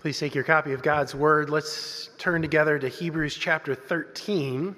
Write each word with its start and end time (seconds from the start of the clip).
Please 0.00 0.16
take 0.16 0.32
your 0.32 0.44
copy 0.44 0.72
of 0.72 0.80
God's 0.80 1.12
Word. 1.12 1.50
Let's 1.50 2.10
turn 2.18 2.40
together 2.40 2.78
to 2.78 2.88
Hebrews 2.88 3.34
chapter 3.34 3.74
13. 3.74 4.76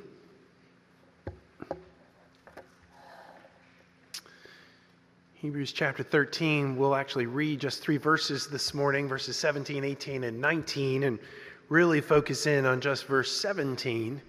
Hebrews 5.35 5.73
chapter 5.73 6.03
13, 6.03 6.75
we'll 6.75 6.95
actually 6.95 7.27
read 7.27 7.61
just 7.61 7.83
three 7.83 7.99
verses 7.99 8.47
this 8.47 8.73
morning, 8.73 9.09
verses 9.09 9.37
17, 9.37 9.85
18, 9.85 10.25
and 10.25 10.41
19, 10.41 11.03
and 11.03 11.19
really 11.69 12.01
focus 12.01 12.47
in 12.47 12.65
on 12.65 12.81
just 12.81 13.05
verse 13.05 13.31
17. 13.31 14.23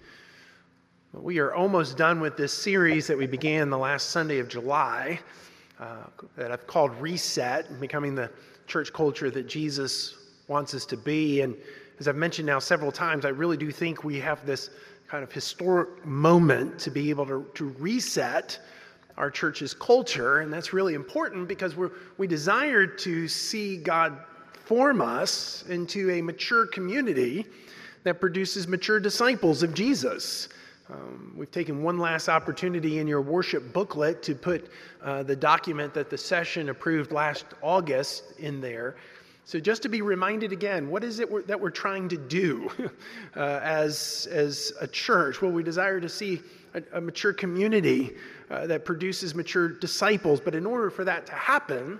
We 1.14 1.38
are 1.38 1.54
almost 1.54 1.96
done 1.96 2.20
with 2.20 2.36
this 2.36 2.52
series 2.52 3.06
that 3.06 3.16
we 3.16 3.26
began 3.26 3.70
the 3.70 3.78
last 3.78 4.10
Sunday 4.10 4.40
of 4.40 4.48
July 4.48 5.20
uh, 5.80 6.04
that 6.36 6.52
I've 6.52 6.66
called 6.66 6.94
Reset, 7.00 7.80
becoming 7.80 8.14
the 8.14 8.30
church 8.66 8.92
culture 8.92 9.30
that 9.30 9.48
Jesus 9.48 10.16
wants 10.52 10.74
us 10.74 10.84
to 10.86 10.96
be. 10.96 11.40
And 11.40 11.56
as 11.98 12.06
I've 12.06 12.16
mentioned 12.16 12.46
now 12.46 12.58
several 12.58 12.92
times, 12.92 13.24
I 13.24 13.30
really 13.30 13.56
do 13.56 13.70
think 13.72 14.04
we 14.04 14.20
have 14.20 14.44
this 14.46 14.70
kind 15.08 15.24
of 15.24 15.32
historic 15.32 16.06
moment 16.06 16.78
to 16.80 16.90
be 16.90 17.10
able 17.10 17.26
to, 17.26 17.46
to 17.54 17.64
reset 17.78 18.58
our 19.16 19.30
church's 19.30 19.74
culture. 19.74 20.40
And 20.40 20.52
that's 20.52 20.72
really 20.72 20.94
important 20.94 21.48
because 21.48 21.76
we 21.76 21.88
we 22.18 22.26
desire 22.26 22.86
to 22.86 23.28
see 23.28 23.76
God 23.76 24.18
form 24.64 25.00
us 25.00 25.64
into 25.68 26.10
a 26.10 26.22
mature 26.22 26.66
community 26.66 27.46
that 28.04 28.20
produces 28.20 28.66
mature 28.66 29.00
disciples 29.00 29.62
of 29.62 29.74
Jesus. 29.74 30.48
Um, 30.90 31.34
we've 31.36 31.50
taken 31.50 31.82
one 31.82 31.98
last 31.98 32.28
opportunity 32.28 32.98
in 32.98 33.06
your 33.06 33.22
worship 33.22 33.72
booklet 33.72 34.22
to 34.24 34.34
put 34.34 34.70
uh, 35.02 35.22
the 35.22 35.36
document 35.36 35.94
that 35.94 36.10
the 36.10 36.18
session 36.18 36.68
approved 36.68 37.12
last 37.12 37.44
August 37.62 38.24
in 38.38 38.60
there. 38.60 38.96
So, 39.44 39.58
just 39.58 39.82
to 39.82 39.88
be 39.88 40.02
reminded 40.02 40.52
again, 40.52 40.88
what 40.88 41.02
is 41.02 41.18
it 41.18 41.30
we're, 41.30 41.42
that 41.42 41.60
we're 41.60 41.70
trying 41.70 42.08
to 42.10 42.16
do 42.16 42.70
uh, 43.36 43.60
as, 43.62 44.28
as 44.30 44.72
a 44.80 44.86
church? 44.86 45.42
Well, 45.42 45.50
we 45.50 45.64
desire 45.64 46.00
to 46.00 46.08
see 46.08 46.40
a, 46.74 46.82
a 46.94 47.00
mature 47.00 47.32
community 47.32 48.12
uh, 48.50 48.66
that 48.68 48.84
produces 48.84 49.34
mature 49.34 49.68
disciples. 49.68 50.40
But 50.40 50.54
in 50.54 50.64
order 50.64 50.90
for 50.90 51.04
that 51.04 51.26
to 51.26 51.32
happen, 51.32 51.98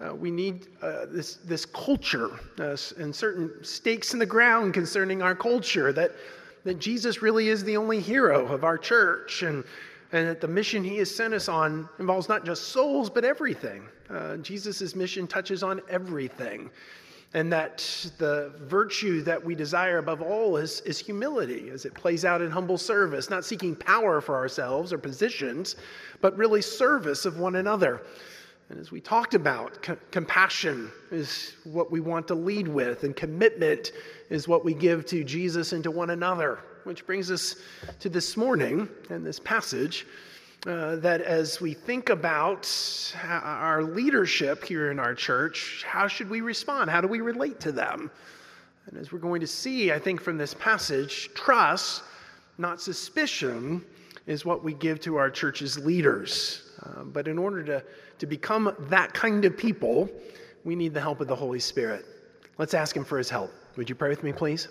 uh, 0.00 0.14
we 0.14 0.30
need 0.30 0.66
uh, 0.82 1.06
this, 1.10 1.36
this 1.36 1.64
culture 1.64 2.30
uh, 2.58 2.76
and 2.98 3.14
certain 3.14 3.52
stakes 3.62 4.12
in 4.12 4.18
the 4.18 4.26
ground 4.26 4.74
concerning 4.74 5.22
our 5.22 5.34
culture 5.34 5.92
that, 5.92 6.12
that 6.64 6.80
Jesus 6.80 7.22
really 7.22 7.48
is 7.48 7.62
the 7.62 7.76
only 7.76 8.00
hero 8.00 8.46
of 8.46 8.64
our 8.64 8.78
church 8.78 9.42
and, 9.42 9.62
and 10.12 10.26
that 10.26 10.40
the 10.40 10.48
mission 10.48 10.82
he 10.82 10.96
has 10.96 11.14
sent 11.14 11.34
us 11.34 11.48
on 11.48 11.88
involves 11.98 12.28
not 12.28 12.44
just 12.44 12.68
souls, 12.68 13.10
but 13.10 13.24
everything. 13.24 13.84
Uh, 14.12 14.36
Jesus' 14.38 14.94
mission 14.94 15.26
touches 15.26 15.62
on 15.62 15.80
everything 15.88 16.70
and 17.32 17.52
that 17.52 17.78
the 18.18 18.52
virtue 18.62 19.22
that 19.22 19.44
we 19.44 19.54
desire 19.54 19.98
above 19.98 20.20
all 20.20 20.56
is, 20.56 20.80
is 20.80 20.98
humility 20.98 21.70
as 21.70 21.84
it 21.84 21.94
plays 21.94 22.24
out 22.24 22.42
in 22.42 22.50
humble 22.50 22.78
service, 22.78 23.30
not 23.30 23.44
seeking 23.44 23.76
power 23.76 24.20
for 24.20 24.34
ourselves 24.34 24.92
or 24.92 24.98
positions, 24.98 25.76
but 26.20 26.36
really 26.36 26.60
service 26.60 27.24
of 27.24 27.38
one 27.38 27.56
another. 27.56 28.02
And 28.68 28.80
as 28.80 28.90
we 28.90 29.00
talked 29.00 29.34
about, 29.34 29.80
co- 29.82 29.96
compassion 30.10 30.90
is 31.12 31.54
what 31.64 31.92
we 31.92 32.00
want 32.00 32.26
to 32.28 32.34
lead 32.34 32.66
with, 32.66 33.04
and 33.04 33.14
commitment 33.14 33.92
is 34.28 34.48
what 34.48 34.64
we 34.64 34.74
give 34.74 35.06
to 35.06 35.22
Jesus 35.22 35.72
and 35.72 35.84
to 35.84 35.90
one 35.90 36.10
another, 36.10 36.60
which 36.82 37.06
brings 37.06 37.30
us 37.30 37.56
to 38.00 38.08
this 38.08 38.36
morning 38.36 38.88
and 39.08 39.24
this 39.24 39.38
passage 39.38 40.06
uh, 40.66 40.96
that 40.96 41.22
as 41.22 41.60
we 41.60 41.72
think 41.72 42.10
about 42.10 42.68
our 43.24 43.82
leadership 43.82 44.64
here 44.64 44.90
in 44.90 44.98
our 44.98 45.14
church, 45.14 45.84
how 45.86 46.06
should 46.06 46.28
we 46.28 46.42
respond? 46.42 46.90
How 46.90 47.00
do 47.00 47.08
we 47.08 47.20
relate 47.20 47.60
to 47.60 47.72
them? 47.72 48.10
And 48.86 48.98
as 48.98 49.10
we're 49.10 49.20
going 49.20 49.40
to 49.40 49.46
see, 49.46 49.92
I 49.92 49.98
think 49.98 50.20
from 50.20 50.36
this 50.36 50.52
passage, 50.54 51.30
trust, 51.34 52.02
not 52.58 52.80
suspicion, 52.80 53.84
is 54.26 54.44
what 54.44 54.62
we 54.62 54.74
give 54.74 55.00
to 55.00 55.16
our 55.16 55.30
church's 55.30 55.78
leaders. 55.78 56.70
Uh, 56.82 57.04
but 57.04 57.26
in 57.26 57.38
order 57.38 57.62
to, 57.62 57.82
to 58.18 58.26
become 58.26 58.74
that 58.80 59.14
kind 59.14 59.44
of 59.44 59.56
people, 59.56 60.10
we 60.64 60.76
need 60.76 60.92
the 60.92 61.00
help 61.00 61.20
of 61.20 61.28
the 61.28 61.36
Holy 61.36 61.60
Spirit. 61.60 62.04
Let's 62.58 62.74
ask 62.74 62.94
Him 62.94 63.04
for 63.04 63.16
His 63.16 63.30
help. 63.30 63.50
Would 63.76 63.88
you 63.88 63.94
pray 63.94 64.10
with 64.10 64.22
me, 64.22 64.32
please? 64.32 64.68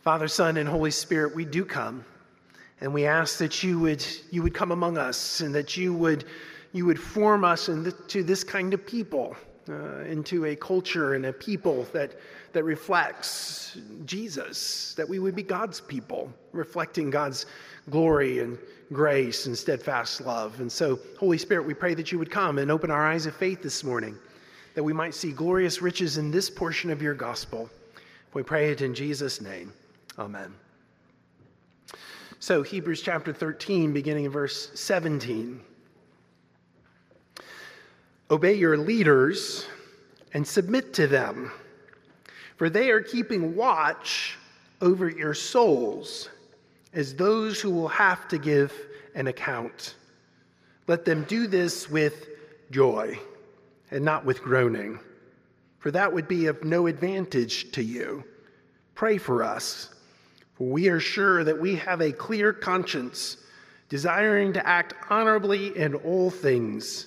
Father, 0.00 0.28
Son, 0.28 0.56
and 0.56 0.68
Holy 0.68 0.90
Spirit, 0.90 1.34
we 1.34 1.44
do 1.44 1.64
come. 1.64 2.04
And 2.82 2.92
we 2.92 3.06
ask 3.06 3.38
that 3.38 3.62
you 3.62 3.78
would, 3.78 4.04
you 4.32 4.42
would 4.42 4.54
come 4.54 4.72
among 4.72 4.98
us 4.98 5.40
and 5.40 5.54
that 5.54 5.76
you 5.76 5.94
would, 5.94 6.24
you 6.72 6.84
would 6.84 6.98
form 6.98 7.44
us 7.44 7.68
into 7.68 8.24
this 8.24 8.42
kind 8.42 8.74
of 8.74 8.84
people, 8.84 9.36
uh, 9.68 10.00
into 10.00 10.46
a 10.46 10.56
culture 10.56 11.14
and 11.14 11.26
a 11.26 11.32
people 11.32 11.86
that, 11.92 12.16
that 12.52 12.64
reflects 12.64 13.78
Jesus, 14.04 14.94
that 14.96 15.08
we 15.08 15.20
would 15.20 15.36
be 15.36 15.44
God's 15.44 15.80
people, 15.80 16.32
reflecting 16.50 17.08
God's 17.08 17.46
glory 17.88 18.40
and 18.40 18.58
grace 18.92 19.46
and 19.46 19.56
steadfast 19.56 20.20
love. 20.20 20.58
And 20.58 20.70
so, 20.70 20.98
Holy 21.20 21.38
Spirit, 21.38 21.64
we 21.64 21.74
pray 21.74 21.94
that 21.94 22.10
you 22.10 22.18
would 22.18 22.32
come 22.32 22.58
and 22.58 22.68
open 22.68 22.90
our 22.90 23.06
eyes 23.06 23.26
of 23.26 23.36
faith 23.36 23.62
this 23.62 23.84
morning, 23.84 24.18
that 24.74 24.82
we 24.82 24.92
might 24.92 25.14
see 25.14 25.30
glorious 25.30 25.80
riches 25.80 26.18
in 26.18 26.32
this 26.32 26.50
portion 26.50 26.90
of 26.90 27.00
your 27.00 27.14
gospel. 27.14 27.70
We 28.34 28.42
pray 28.42 28.72
it 28.72 28.80
in 28.80 28.92
Jesus' 28.92 29.40
name. 29.40 29.72
Amen. 30.18 30.52
So, 32.42 32.64
Hebrews 32.64 33.02
chapter 33.02 33.32
13, 33.32 33.92
beginning 33.92 34.24
in 34.24 34.32
verse 34.32 34.72
17. 34.74 35.60
Obey 38.32 38.54
your 38.54 38.76
leaders 38.76 39.68
and 40.34 40.44
submit 40.44 40.92
to 40.94 41.06
them, 41.06 41.52
for 42.56 42.68
they 42.68 42.90
are 42.90 43.00
keeping 43.00 43.54
watch 43.54 44.36
over 44.80 45.08
your 45.08 45.34
souls 45.34 46.30
as 46.92 47.14
those 47.14 47.60
who 47.60 47.70
will 47.70 47.86
have 47.86 48.26
to 48.26 48.38
give 48.38 48.72
an 49.14 49.28
account. 49.28 49.94
Let 50.88 51.04
them 51.04 51.22
do 51.28 51.46
this 51.46 51.88
with 51.88 52.26
joy 52.72 53.20
and 53.92 54.04
not 54.04 54.24
with 54.24 54.42
groaning, 54.42 54.98
for 55.78 55.92
that 55.92 56.12
would 56.12 56.26
be 56.26 56.46
of 56.46 56.64
no 56.64 56.88
advantage 56.88 57.70
to 57.70 57.84
you. 57.84 58.24
Pray 58.96 59.16
for 59.16 59.44
us 59.44 59.94
for 60.54 60.68
we 60.68 60.88
are 60.88 61.00
sure 61.00 61.44
that 61.44 61.60
we 61.60 61.76
have 61.76 62.00
a 62.00 62.12
clear 62.12 62.52
conscience, 62.52 63.36
desiring 63.88 64.52
to 64.52 64.66
act 64.66 64.94
honorably 65.10 65.76
in 65.76 65.94
all 65.94 66.30
things. 66.30 67.06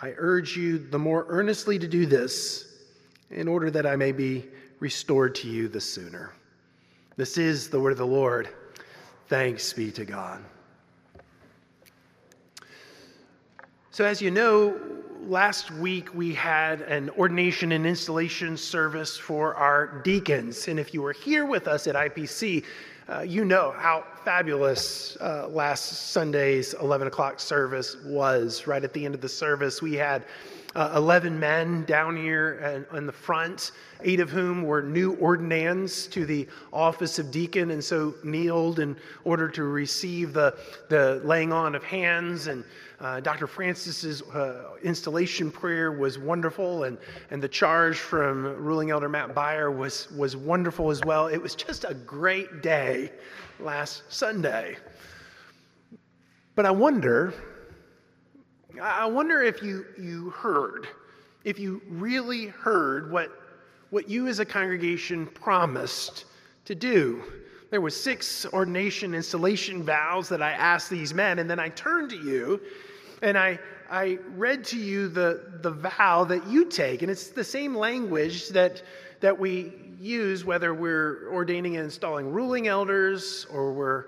I 0.00 0.14
urge 0.16 0.56
you 0.56 0.78
the 0.78 0.98
more 0.98 1.26
earnestly 1.28 1.78
to 1.78 1.86
do 1.86 2.06
this, 2.06 2.66
in 3.30 3.48
order 3.48 3.70
that 3.70 3.86
I 3.86 3.96
may 3.96 4.12
be 4.12 4.46
restored 4.80 5.34
to 5.36 5.48
you 5.48 5.68
the 5.68 5.80
sooner. 5.80 6.32
This 7.16 7.38
is 7.38 7.68
the 7.68 7.80
word 7.80 7.92
of 7.92 7.98
the 7.98 8.06
Lord. 8.06 8.48
Thanks 9.28 9.72
be 9.72 9.90
to 9.92 10.04
God. 10.04 10.42
So, 13.90 14.04
as 14.04 14.22
you 14.22 14.30
know, 14.30 14.80
last 15.26 15.70
week 15.70 16.14
we 16.14 16.34
had 16.34 16.80
an 16.82 17.10
ordination 17.10 17.72
and 17.72 17.86
installation 17.86 18.56
service 18.56 19.16
for 19.16 19.54
our 19.54 20.00
deacons. 20.02 20.68
And 20.68 20.80
if 20.80 20.92
you 20.92 21.02
were 21.02 21.12
here 21.12 21.44
with 21.46 21.68
us 21.68 21.86
at 21.86 21.94
IPC, 21.94 22.64
uh, 23.08 23.20
you 23.20 23.44
know 23.44 23.72
how 23.76 24.04
fabulous 24.24 25.16
uh, 25.20 25.48
last 25.48 26.10
Sunday's 26.10 26.74
11 26.74 27.06
o'clock 27.06 27.40
service 27.40 27.96
was. 28.04 28.66
Right 28.66 28.82
at 28.82 28.92
the 28.92 29.04
end 29.04 29.14
of 29.14 29.20
the 29.20 29.28
service, 29.28 29.80
we 29.80 29.94
had 29.94 30.24
uh, 30.74 30.92
11 30.96 31.38
men 31.38 31.84
down 31.84 32.16
here 32.16 32.86
in 32.94 33.06
the 33.06 33.12
front, 33.12 33.72
eight 34.02 34.20
of 34.20 34.30
whom 34.30 34.62
were 34.62 34.82
new 34.82 35.14
ordinands 35.16 36.06
to 36.06 36.24
the 36.24 36.48
office 36.72 37.18
of 37.18 37.30
deacon, 37.30 37.72
and 37.72 37.84
so 37.84 38.14
kneeled 38.24 38.78
in 38.78 38.96
order 39.24 39.48
to 39.48 39.64
receive 39.64 40.32
the, 40.32 40.56
the 40.88 41.20
laying 41.24 41.52
on 41.52 41.74
of 41.74 41.84
hands. 41.84 42.46
And 42.46 42.64
uh, 43.02 43.20
Dr. 43.20 43.46
Francis's 43.46 44.22
uh, 44.22 44.76
installation 44.82 45.50
prayer 45.50 45.92
was 45.92 46.18
wonderful, 46.18 46.84
and, 46.84 46.96
and 47.30 47.42
the 47.42 47.48
charge 47.48 47.98
from 47.98 48.44
ruling 48.56 48.90
elder 48.90 49.08
Matt 49.08 49.34
Beyer 49.34 49.70
was, 49.70 50.10
was 50.12 50.36
wonderful 50.36 50.90
as 50.90 51.00
well. 51.04 51.26
It 51.26 51.42
was 51.42 51.54
just 51.54 51.84
a 51.84 51.94
great 51.94 52.62
day 52.62 53.10
last 53.58 54.04
Sunday. 54.08 54.76
But 56.54 56.64
I 56.64 56.70
wonder 56.70 57.34
I 58.80 59.04
wonder 59.04 59.42
if 59.42 59.62
you, 59.62 59.84
you 59.98 60.30
heard, 60.30 60.88
if 61.44 61.58
you 61.58 61.82
really 61.88 62.46
heard 62.46 63.12
what, 63.12 63.30
what 63.90 64.08
you 64.08 64.28
as 64.28 64.38
a 64.38 64.46
congregation 64.46 65.26
promised 65.26 66.24
to 66.64 66.74
do. 66.74 67.22
There 67.70 67.82
were 67.82 67.90
six 67.90 68.46
ordination 68.46 69.14
installation 69.14 69.82
vows 69.82 70.28
that 70.30 70.40
I 70.40 70.52
asked 70.52 70.88
these 70.88 71.12
men, 71.12 71.38
and 71.38 71.50
then 71.50 71.58
I 71.58 71.68
turned 71.70 72.10
to 72.10 72.16
you 72.16 72.60
and 73.22 73.38
I, 73.38 73.58
I 73.90 74.18
read 74.34 74.64
to 74.66 74.78
you 74.78 75.08
the, 75.08 75.58
the 75.62 75.70
vow 75.70 76.24
that 76.24 76.46
you 76.48 76.66
take. 76.66 77.02
And 77.02 77.10
it's 77.10 77.28
the 77.28 77.44
same 77.44 77.74
language 77.74 78.48
that, 78.48 78.82
that 79.20 79.38
we 79.38 79.72
use 80.00 80.44
whether 80.44 80.74
we're 80.74 81.28
ordaining 81.32 81.76
and 81.76 81.84
installing 81.84 82.32
ruling 82.32 82.66
elders 82.66 83.46
or 83.50 83.72
we're 83.72 84.06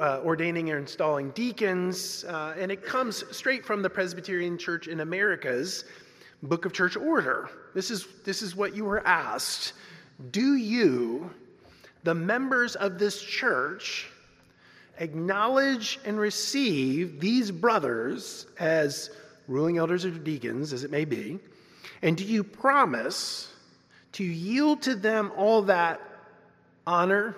uh, 0.00 0.20
ordaining 0.20 0.70
and 0.70 0.78
installing 0.78 1.30
deacons. 1.30 2.24
Uh, 2.24 2.54
and 2.56 2.70
it 2.70 2.84
comes 2.84 3.24
straight 3.36 3.66
from 3.66 3.82
the 3.82 3.90
Presbyterian 3.90 4.56
Church 4.56 4.86
in 4.86 5.00
Americas 5.00 5.84
book 6.44 6.64
of 6.64 6.72
church 6.72 6.96
order. 6.96 7.48
This 7.74 7.90
is, 7.90 8.06
this 8.24 8.42
is 8.42 8.54
what 8.54 8.76
you 8.76 8.84
were 8.84 9.04
asked. 9.06 9.72
Do 10.30 10.54
you, 10.54 11.30
the 12.04 12.14
members 12.14 12.76
of 12.76 12.98
this 12.98 13.20
church, 13.20 14.10
acknowledge 14.98 15.98
and 16.04 16.18
receive 16.18 17.20
these 17.20 17.50
brothers 17.50 18.46
as 18.58 19.10
ruling 19.48 19.78
elders 19.78 20.04
or 20.04 20.10
deacons, 20.10 20.72
as 20.72 20.84
it 20.84 20.90
may 20.90 21.04
be? 21.04 21.38
And 22.02 22.16
do 22.16 22.24
you 22.24 22.44
promise 22.44 23.52
to 24.12 24.24
yield 24.24 24.82
to 24.82 24.94
them 24.94 25.32
all 25.36 25.62
that 25.62 26.00
honor, 26.86 27.36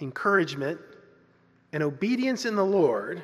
encouragement, 0.00 0.80
and 1.72 1.82
obedience 1.82 2.44
in 2.46 2.56
the 2.56 2.64
Lord 2.64 3.22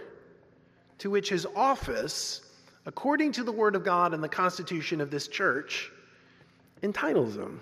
to 0.98 1.10
which 1.10 1.28
his 1.28 1.46
office, 1.56 2.42
according 2.86 3.32
to 3.32 3.44
the 3.44 3.52
Word 3.52 3.74
of 3.74 3.84
God 3.84 4.12
and 4.12 4.22
the 4.22 4.28
Constitution 4.28 5.00
of 5.00 5.10
this 5.10 5.28
church, 5.28 5.90
entitles 6.82 7.36
them? 7.36 7.60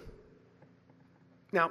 Now, 1.53 1.71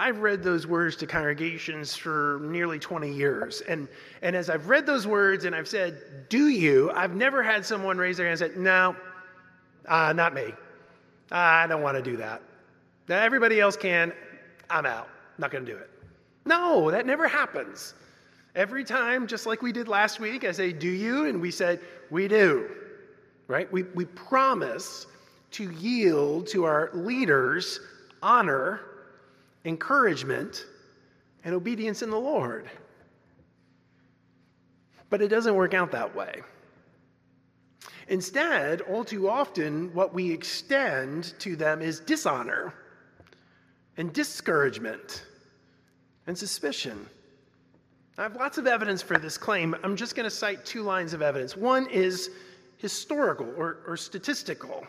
I've 0.00 0.18
read 0.18 0.42
those 0.42 0.66
words 0.66 0.96
to 0.96 1.06
congregations 1.06 1.94
for 1.94 2.40
nearly 2.42 2.78
20 2.78 3.12
years. 3.12 3.60
And, 3.62 3.88
and 4.22 4.34
as 4.34 4.50
I've 4.50 4.68
read 4.68 4.86
those 4.86 5.06
words 5.06 5.44
and 5.44 5.54
I've 5.54 5.68
said, 5.68 6.28
Do 6.28 6.48
you? 6.48 6.90
I've 6.90 7.14
never 7.14 7.42
had 7.42 7.64
someone 7.64 7.96
raise 7.96 8.16
their 8.16 8.26
hand 8.26 8.42
and 8.42 8.52
say, 8.52 8.60
No, 8.60 8.96
uh, 9.86 10.12
not 10.12 10.34
me. 10.34 10.52
I 11.30 11.66
don't 11.68 11.82
want 11.82 11.96
to 11.96 12.02
do 12.02 12.16
that. 12.16 12.42
Now, 13.08 13.22
everybody 13.22 13.60
else 13.60 13.76
can. 13.76 14.12
I'm 14.68 14.86
out. 14.86 15.08
Not 15.38 15.50
going 15.50 15.64
to 15.64 15.70
do 15.70 15.78
it. 15.78 15.90
No, 16.44 16.90
that 16.90 17.06
never 17.06 17.28
happens. 17.28 17.94
Every 18.56 18.84
time, 18.84 19.26
just 19.26 19.46
like 19.46 19.62
we 19.62 19.72
did 19.72 19.88
last 19.88 20.20
week, 20.20 20.44
I 20.44 20.52
say, 20.52 20.72
Do 20.72 20.88
you? 20.88 21.26
And 21.26 21.40
we 21.40 21.52
said, 21.52 21.80
We 22.10 22.26
do. 22.26 22.68
Right? 23.46 23.70
We, 23.70 23.84
we 23.94 24.06
promise 24.06 25.06
to 25.52 25.70
yield 25.72 26.48
to 26.48 26.64
our 26.64 26.90
leaders 26.94 27.78
honor 28.22 28.80
encouragement, 29.64 30.66
and 31.44 31.54
obedience 31.54 32.02
in 32.02 32.10
the 32.10 32.18
Lord. 32.18 32.68
But 35.10 35.22
it 35.22 35.28
doesn't 35.28 35.54
work 35.54 35.74
out 35.74 35.92
that 35.92 36.14
way. 36.14 36.40
Instead, 38.08 38.82
all 38.82 39.04
too 39.04 39.28
often, 39.28 39.92
what 39.94 40.12
we 40.12 40.30
extend 40.30 41.34
to 41.38 41.56
them 41.56 41.80
is 41.80 42.00
dishonor 42.00 42.74
and 43.96 44.12
discouragement 44.12 45.24
and 46.26 46.36
suspicion. 46.36 47.08
I 48.18 48.22
have 48.22 48.36
lots 48.36 48.58
of 48.58 48.66
evidence 48.66 49.02
for 49.02 49.18
this 49.18 49.38
claim. 49.38 49.74
I'm 49.82 49.96
just 49.96 50.14
going 50.14 50.24
to 50.24 50.30
cite 50.30 50.64
two 50.64 50.82
lines 50.82 51.14
of 51.14 51.22
evidence. 51.22 51.56
One 51.56 51.88
is 51.88 52.30
historical 52.76 53.52
or, 53.56 53.78
or 53.86 53.96
statistical. 53.96 54.86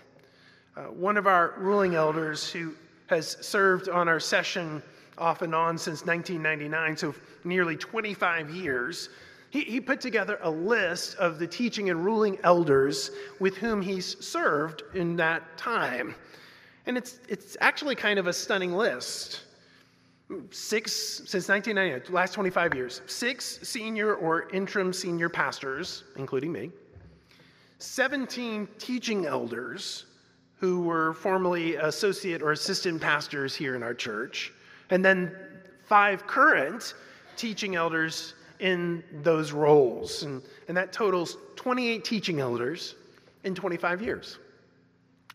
Uh, 0.76 0.84
one 0.84 1.16
of 1.18 1.26
our 1.26 1.54
ruling 1.58 1.96
elders 1.96 2.52
who 2.52 2.74
has 3.08 3.38
served 3.46 3.90
on 3.90 4.08
our 4.08 4.20
session 4.20 4.82
off 5.18 5.42
and 5.42 5.56
on 5.56 5.78
since 5.78 6.06
1999, 6.06 6.98
so 6.98 7.16
nearly 7.44 7.76
25 7.76 8.50
years. 8.50 9.10
He, 9.50 9.62
he, 9.62 9.80
put 9.80 10.02
together 10.02 10.38
a 10.42 10.50
list 10.50 11.16
of 11.16 11.40
the 11.40 11.48
teaching 11.48 11.90
and 11.90 12.04
ruling 12.04 12.38
elders 12.44 13.12
with 13.40 13.56
whom 13.56 13.82
he's 13.82 14.20
served 14.26 14.84
in 14.94 15.16
that 15.18 15.58
time. 15.58 16.16
And 16.86 16.98
it's, 16.98 17.20
it's 17.30 17.56
actually 17.62 17.96
kind 17.96 18.20
of 18.20 18.28
a 18.28 18.34
stunning 18.34 18.74
list. 18.74 19.44
Six, 20.52 20.92
since 20.94 21.48
1999, 21.48 22.14
last 22.14 22.34
25 22.34 22.74
years, 22.74 23.02
six 23.06 23.60
senior 23.62 24.16
or 24.16 24.50
interim 24.50 24.92
senior 24.92 25.30
pastors, 25.30 26.04
including 26.18 26.52
me, 26.52 26.72
17 27.80 28.68
teaching 28.80 29.26
elders, 29.26 30.06
who 30.66 30.80
were 30.80 31.14
formerly 31.14 31.76
associate 31.76 32.42
or 32.42 32.52
assistant 32.52 33.00
pastors 33.00 33.54
here 33.54 33.76
in 33.76 33.84
our 33.84 33.94
church, 33.94 34.52
and 34.90 35.06
then 35.06 35.32
five 35.84 36.26
current 36.26 36.96
teaching 37.38 37.76
elders 37.76 38.34
in 38.60 39.04
those 39.22 39.52
roles. 39.52 40.24
And, 40.24 40.42
and 40.68 40.76
that 40.76 40.92
totals 40.92 41.38
28 41.56 42.04
teaching 42.04 42.40
elders 42.40 42.96
in 43.44 43.54
25 43.54 44.02
years, 44.02 44.40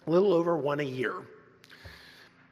a 0.09 0.11
little 0.11 0.33
over 0.33 0.57
one 0.57 0.81
a 0.81 0.91
year. 1.01 1.15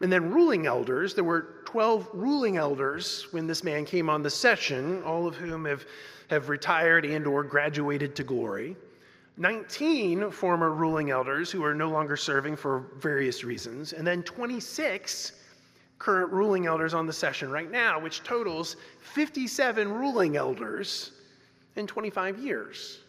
And 0.00 0.12
then 0.12 0.30
ruling 0.30 0.66
elders, 0.66 1.14
there 1.16 1.24
were 1.24 1.64
12 1.64 2.10
ruling 2.12 2.58
elders 2.58 3.26
when 3.32 3.48
this 3.48 3.64
man 3.64 3.86
came 3.86 4.08
on 4.08 4.22
the 4.22 4.30
session, 4.30 5.02
all 5.02 5.26
of 5.26 5.34
whom 5.34 5.64
have, 5.64 5.84
have 6.30 6.48
retired 6.48 7.04
and 7.04 7.26
or 7.26 7.42
graduated 7.42 8.14
to 8.14 8.22
glory. 8.22 8.76
19 9.38 10.30
former 10.30 10.72
ruling 10.72 11.10
elders 11.10 11.50
who 11.50 11.64
are 11.64 11.74
no 11.74 11.88
longer 11.88 12.16
serving 12.16 12.56
for 12.56 12.86
various 12.96 13.44
reasons, 13.44 13.92
and 13.92 14.06
then 14.06 14.22
26 14.22 15.32
current 15.98 16.32
ruling 16.32 16.66
elders 16.66 16.94
on 16.94 17.06
the 17.06 17.12
session 17.12 17.50
right 17.50 17.70
now, 17.70 18.00
which 18.00 18.22
totals 18.22 18.76
57 19.00 19.92
ruling 19.92 20.36
elders 20.36 21.12
in 21.76 21.86
25 21.86 22.38
years. 22.38 23.00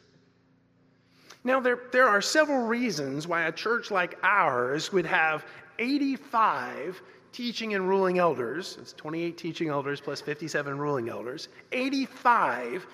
Now, 1.43 1.59
there, 1.59 1.79
there 1.91 2.07
are 2.07 2.21
several 2.21 2.67
reasons 2.67 3.27
why 3.27 3.43
a 3.43 3.51
church 3.51 3.91
like 3.91 4.17
ours 4.23 4.91
would 4.91 5.05
have 5.05 5.45
85 5.79 7.01
teaching 7.31 7.75
and 7.75 7.87
ruling 7.87 8.19
elders. 8.19 8.77
It's 8.81 8.93
28 8.93 9.37
teaching 9.37 9.69
elders 9.69 10.01
plus 10.01 10.19
57 10.19 10.77
ruling 10.77 11.09
elders. 11.09 11.47
85 11.71 12.85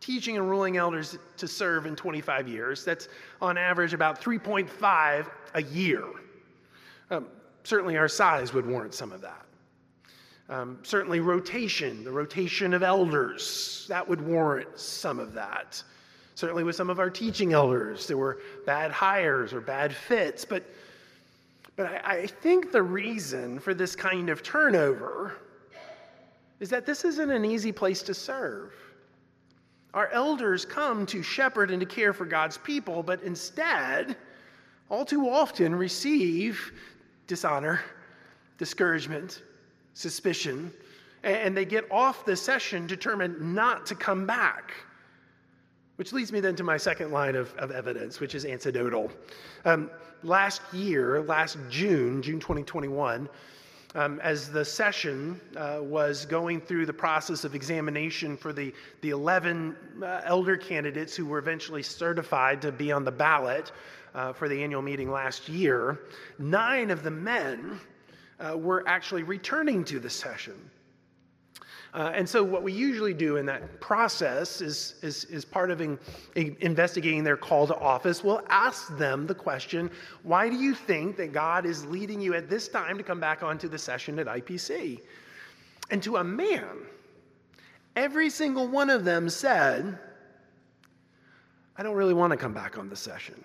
teaching 0.00 0.36
and 0.36 0.48
ruling 0.48 0.76
elders 0.76 1.18
to 1.36 1.46
serve 1.46 1.86
in 1.86 1.94
25 1.94 2.48
years. 2.48 2.84
That's 2.84 3.08
on 3.40 3.58
average 3.58 3.92
about 3.92 4.20
3.5 4.20 5.26
a 5.54 5.62
year. 5.62 6.04
Um, 7.10 7.26
certainly, 7.64 7.96
our 7.96 8.08
size 8.08 8.52
would 8.52 8.66
warrant 8.66 8.94
some 8.94 9.12
of 9.12 9.20
that. 9.20 9.44
Um, 10.48 10.78
certainly, 10.82 11.20
rotation, 11.20 12.02
the 12.02 12.10
rotation 12.10 12.74
of 12.74 12.82
elders, 12.82 13.86
that 13.88 14.08
would 14.08 14.20
warrant 14.20 14.78
some 14.78 15.20
of 15.20 15.32
that. 15.34 15.82
Certainly, 16.34 16.64
with 16.64 16.74
some 16.74 16.90
of 16.90 16.98
our 16.98 17.10
teaching 17.10 17.52
elders, 17.52 18.06
there 18.06 18.16
were 18.16 18.38
bad 18.64 18.90
hires 18.90 19.52
or 19.52 19.60
bad 19.60 19.94
fits. 19.94 20.44
But, 20.44 20.64
but 21.76 21.86
I, 21.86 22.20
I 22.22 22.26
think 22.26 22.72
the 22.72 22.82
reason 22.82 23.58
for 23.58 23.74
this 23.74 23.94
kind 23.94 24.30
of 24.30 24.42
turnover 24.42 25.36
is 26.58 26.68
that 26.70 26.86
this 26.86 27.04
isn't 27.04 27.30
an 27.30 27.44
easy 27.44 27.72
place 27.72 28.02
to 28.02 28.14
serve. 28.14 28.72
Our 29.92 30.08
elders 30.08 30.64
come 30.64 31.04
to 31.06 31.22
shepherd 31.22 31.70
and 31.70 31.80
to 31.80 31.86
care 31.86 32.12
for 32.12 32.24
God's 32.24 32.58
people, 32.58 33.02
but 33.02 33.22
instead, 33.22 34.16
all 34.88 35.04
too 35.04 35.28
often 35.28 35.74
receive 35.74 36.72
dishonor, 37.26 37.80
discouragement, 38.58 39.42
suspicion, 39.94 40.72
and 41.22 41.56
they 41.56 41.64
get 41.64 41.90
off 41.90 42.24
the 42.24 42.36
session 42.36 42.86
determined 42.86 43.40
not 43.54 43.84
to 43.86 43.94
come 43.94 44.26
back. 44.26 44.72
Which 45.96 46.12
leads 46.12 46.32
me 46.32 46.40
then 46.40 46.56
to 46.56 46.64
my 46.64 46.76
second 46.78 47.10
line 47.10 47.36
of, 47.36 47.54
of 47.56 47.70
evidence, 47.70 48.20
which 48.20 48.34
is 48.34 48.46
anecdotal. 48.46 49.10
Um, 49.64 49.90
last 50.22 50.62
year, 50.72 51.20
last 51.22 51.58
June, 51.68 52.22
June 52.22 52.40
2021, 52.40 53.28
um, 53.94 54.20
as 54.20 54.50
the 54.50 54.64
session 54.64 55.40
uh, 55.56 55.78
was 55.80 56.26
going 56.26 56.60
through 56.60 56.86
the 56.86 56.92
process 56.92 57.44
of 57.44 57.54
examination 57.54 58.36
for 58.36 58.52
the, 58.52 58.72
the 59.00 59.10
11 59.10 59.76
uh, 60.02 60.20
elder 60.24 60.56
candidates 60.56 61.16
who 61.16 61.26
were 61.26 61.38
eventually 61.38 61.82
certified 61.82 62.62
to 62.62 62.70
be 62.70 62.92
on 62.92 63.04
the 63.04 63.12
ballot 63.12 63.72
uh, 64.14 64.32
for 64.32 64.48
the 64.48 64.62
annual 64.62 64.82
meeting 64.82 65.10
last 65.10 65.48
year, 65.48 66.00
nine 66.38 66.90
of 66.90 67.02
the 67.02 67.10
men 67.10 67.80
uh, 68.38 68.56
were 68.56 68.86
actually 68.86 69.22
returning 69.22 69.84
to 69.84 69.98
the 69.98 70.10
session. 70.10 70.54
Uh, 71.92 72.12
and 72.14 72.28
so, 72.28 72.42
what 72.44 72.62
we 72.62 72.72
usually 72.72 73.12
do 73.12 73.36
in 73.36 73.46
that 73.46 73.80
process 73.80 74.60
is, 74.60 74.94
is, 75.02 75.24
is 75.24 75.44
part 75.44 75.72
of 75.72 75.80
in, 75.80 75.98
in 76.36 76.56
investigating 76.60 77.24
their 77.24 77.36
call 77.36 77.66
to 77.66 77.76
office. 77.76 78.22
We'll 78.22 78.42
ask 78.48 78.96
them 78.96 79.26
the 79.26 79.34
question 79.34 79.90
why 80.22 80.48
do 80.48 80.56
you 80.56 80.72
think 80.74 81.16
that 81.16 81.32
God 81.32 81.66
is 81.66 81.84
leading 81.86 82.20
you 82.20 82.34
at 82.34 82.48
this 82.48 82.68
time 82.68 82.96
to 82.96 83.02
come 83.02 83.18
back 83.18 83.42
onto 83.42 83.68
the 83.68 83.78
session 83.78 84.18
at 84.20 84.26
IPC? 84.26 85.00
And 85.90 86.00
to 86.04 86.18
a 86.18 86.24
man, 86.24 86.68
every 87.96 88.30
single 88.30 88.68
one 88.68 88.88
of 88.88 89.04
them 89.04 89.28
said, 89.28 89.98
I 91.76 91.82
don't 91.82 91.96
really 91.96 92.14
want 92.14 92.30
to 92.30 92.36
come 92.36 92.54
back 92.54 92.78
on 92.78 92.88
the 92.88 92.96
session. 92.96 93.44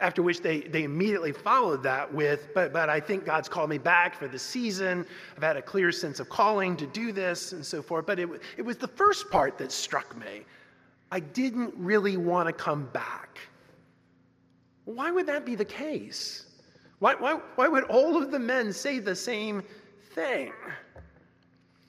After 0.00 0.22
which 0.22 0.40
they, 0.42 0.60
they 0.60 0.84
immediately 0.84 1.32
followed 1.32 1.82
that 1.82 2.12
with, 2.12 2.48
but, 2.54 2.72
but 2.72 2.88
I 2.88 3.00
think 3.00 3.24
God's 3.24 3.48
called 3.48 3.68
me 3.68 3.78
back 3.78 4.14
for 4.14 4.28
the 4.28 4.38
season. 4.38 5.04
I've 5.36 5.42
had 5.42 5.56
a 5.56 5.62
clear 5.62 5.90
sense 5.90 6.20
of 6.20 6.28
calling 6.28 6.76
to 6.76 6.86
do 6.86 7.10
this 7.10 7.52
and 7.52 7.66
so 7.66 7.82
forth. 7.82 8.06
But 8.06 8.20
it, 8.20 8.28
it 8.56 8.62
was 8.62 8.76
the 8.76 8.86
first 8.88 9.28
part 9.28 9.58
that 9.58 9.72
struck 9.72 10.16
me. 10.16 10.44
I 11.10 11.20
didn't 11.20 11.74
really 11.76 12.16
want 12.16 12.46
to 12.46 12.52
come 12.52 12.86
back. 12.92 13.38
Why 14.84 15.10
would 15.10 15.26
that 15.26 15.44
be 15.44 15.54
the 15.54 15.64
case? 15.64 16.46
Why, 17.00 17.14
why, 17.14 17.34
why 17.56 17.68
would 17.68 17.84
all 17.84 18.22
of 18.22 18.30
the 18.30 18.38
men 18.38 18.72
say 18.72 19.00
the 19.00 19.16
same 19.16 19.62
thing? 20.14 20.52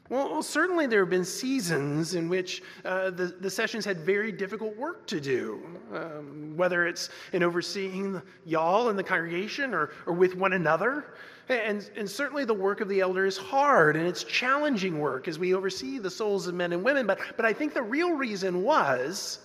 Well, 0.10 0.42
certainly 0.42 0.88
there 0.88 1.02
have 1.02 1.12
been 1.12 1.24
seasons 1.24 2.16
in 2.16 2.30
which 2.30 2.64
uh, 2.84 3.12
the, 3.12 3.28
the 3.28 3.50
sessions 3.50 3.86
had 3.86 4.00
very 4.00 4.32
difficult 4.32 4.76
work 4.76 5.06
to 5.08 5.22
do, 5.22 5.64
um, 5.94 6.58
whether 6.58 6.88
it's 6.88 7.10
in 7.32 7.44
overseeing 7.44 8.20
y'all 8.44 8.90
in 8.90 8.96
the 8.96 9.04
congregation 9.04 9.72
or, 9.72 9.92
or 10.08 10.14
with 10.14 10.36
one 10.36 10.54
another. 10.54 11.14
And, 11.48 11.88
and 11.96 12.10
certainly 12.10 12.44
the 12.44 12.56
work 12.56 12.82
of 12.82 12.90
the 12.90 13.02
elder 13.02 13.28
is 13.28 13.38
hard 13.38 13.96
and 13.96 14.08
it's 14.08 14.24
challenging 14.24 15.00
work 15.00 15.28
as 15.28 15.38
we 15.38 15.54
oversee 15.54 16.00
the 16.00 16.10
souls 16.10 16.48
of 16.48 16.56
men 16.56 16.74
and 16.74 16.84
women. 16.84 17.06
But, 17.06 17.20
but 17.36 17.46
I 17.46 17.54
think 17.54 17.76
the 17.76 17.84
real 17.84 18.14
reason 18.14 18.64
was 18.64 19.40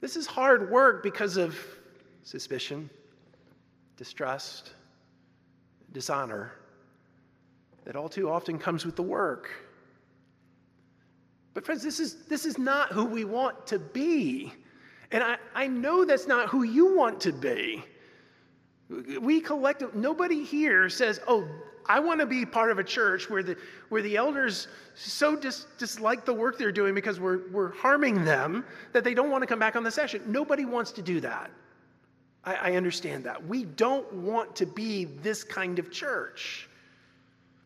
this 0.00 0.16
is 0.16 0.26
hard 0.26 0.70
work 0.70 1.02
because 1.02 1.36
of 1.36 1.54
suspicion, 2.22 2.88
distrust, 3.98 4.72
dishonor 5.92 6.52
that 7.90 7.96
all 7.96 8.08
too 8.08 8.30
often 8.30 8.56
comes 8.56 8.86
with 8.86 8.94
the 8.94 9.02
work. 9.02 9.50
But, 11.54 11.66
friends, 11.66 11.82
this 11.82 11.98
is, 11.98 12.22
this 12.28 12.46
is 12.46 12.56
not 12.56 12.92
who 12.92 13.04
we 13.04 13.24
want 13.24 13.66
to 13.66 13.80
be. 13.80 14.52
And 15.10 15.24
I, 15.24 15.38
I 15.56 15.66
know 15.66 16.04
that's 16.04 16.28
not 16.28 16.48
who 16.48 16.62
you 16.62 16.96
want 16.96 17.20
to 17.22 17.32
be. 17.32 17.82
We 19.20 19.40
collective, 19.40 19.96
nobody 19.96 20.44
here 20.44 20.88
says, 20.88 21.18
oh, 21.26 21.48
I 21.84 21.98
want 21.98 22.20
to 22.20 22.26
be 22.26 22.46
part 22.46 22.70
of 22.70 22.78
a 22.78 22.84
church 22.84 23.28
where 23.28 23.42
the, 23.42 23.56
where 23.88 24.02
the 24.02 24.16
elders 24.16 24.68
so 24.94 25.34
dis, 25.34 25.66
dislike 25.76 26.24
the 26.24 26.32
work 26.32 26.58
they're 26.58 26.70
doing 26.70 26.94
because 26.94 27.18
we're, 27.18 27.48
we're 27.50 27.72
harming 27.72 28.24
them 28.24 28.64
that 28.92 29.02
they 29.02 29.14
don't 29.14 29.30
want 29.30 29.42
to 29.42 29.48
come 29.48 29.58
back 29.58 29.74
on 29.74 29.82
the 29.82 29.90
session. 29.90 30.22
Nobody 30.28 30.64
wants 30.64 30.92
to 30.92 31.02
do 31.02 31.18
that. 31.22 31.50
I, 32.44 32.54
I 32.54 32.72
understand 32.76 33.24
that. 33.24 33.44
We 33.44 33.64
don't 33.64 34.12
want 34.12 34.54
to 34.54 34.66
be 34.66 35.06
this 35.06 35.42
kind 35.42 35.80
of 35.80 35.90
church. 35.90 36.68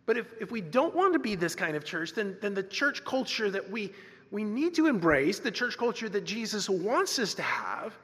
But 0.06 0.18
if, 0.18 0.26
if 0.40 0.50
we 0.50 0.61
don't 0.61 0.94
want 0.94 1.12
to 1.14 1.18
be 1.18 1.34
this 1.34 1.54
kind 1.54 1.76
of 1.76 1.84
church, 1.84 2.12
then, 2.12 2.37
then 2.40 2.54
the 2.54 2.62
church 2.62 3.04
culture 3.04 3.50
that 3.50 3.70
we, 3.70 3.92
we 4.30 4.44
need 4.44 4.75
to 4.75 4.87
embrace, 4.87 5.38
the 5.38 5.50
church 5.50 5.78
culture 5.78 6.08
that 6.08 6.25
Jesus 6.25 6.68
wants 6.68 7.18
us 7.18 7.34
to 7.34 7.42
have, 7.42 7.94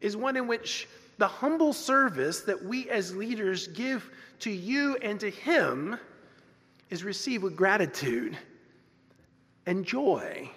is 0.00 0.16
one 0.16 0.36
in 0.36 0.46
which 0.46 0.86
the 1.16 1.26
humble 1.26 1.72
service 1.72 2.40
that 2.40 2.62
we 2.62 2.90
as 2.90 3.14
leaders 3.16 3.68
give 3.68 4.10
to 4.40 4.50
you 4.50 4.96
and 4.96 5.18
to 5.20 5.30
Him 5.30 5.96
is 6.90 7.04
received 7.04 7.42
with 7.42 7.56
gratitude 7.56 8.36
and 9.66 9.84
joy. 9.84 10.50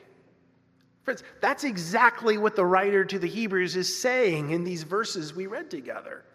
Friends, 1.04 1.24
that's 1.40 1.64
exactly 1.64 2.38
what 2.38 2.58
the 2.58 2.66
writer 2.66 3.06
to 3.06 3.18
the 3.18 3.28
Hebrews 3.28 3.78
is 3.78 4.02
saying 4.02 4.52
in 4.52 4.66
these 4.66 4.84
verses 4.84 5.34
we 5.34 5.48
read 5.48 5.72
together. 5.72 6.26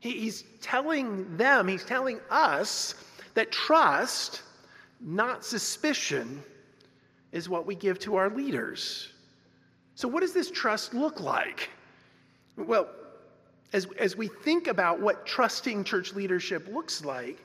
He, 0.00 0.10
he's 0.10 0.44
telling 0.60 1.36
them, 1.38 1.66
he's 1.66 1.84
telling 1.84 2.20
us 2.28 2.94
that 3.38 3.52
trust, 3.52 4.42
not 5.00 5.44
suspicion, 5.44 6.42
is 7.30 7.48
what 7.48 7.66
we 7.66 7.76
give 7.76 7.96
to 8.00 8.16
our 8.16 8.28
leaders. 8.30 9.12
So, 9.94 10.08
what 10.08 10.22
does 10.22 10.32
this 10.32 10.50
trust 10.50 10.92
look 10.92 11.20
like? 11.20 11.70
Well, 12.56 12.88
as, 13.72 13.86
as 13.96 14.16
we 14.16 14.26
think 14.26 14.66
about 14.66 15.00
what 15.00 15.24
trusting 15.24 15.84
church 15.84 16.14
leadership 16.14 16.66
looks 16.66 17.04
like, 17.04 17.44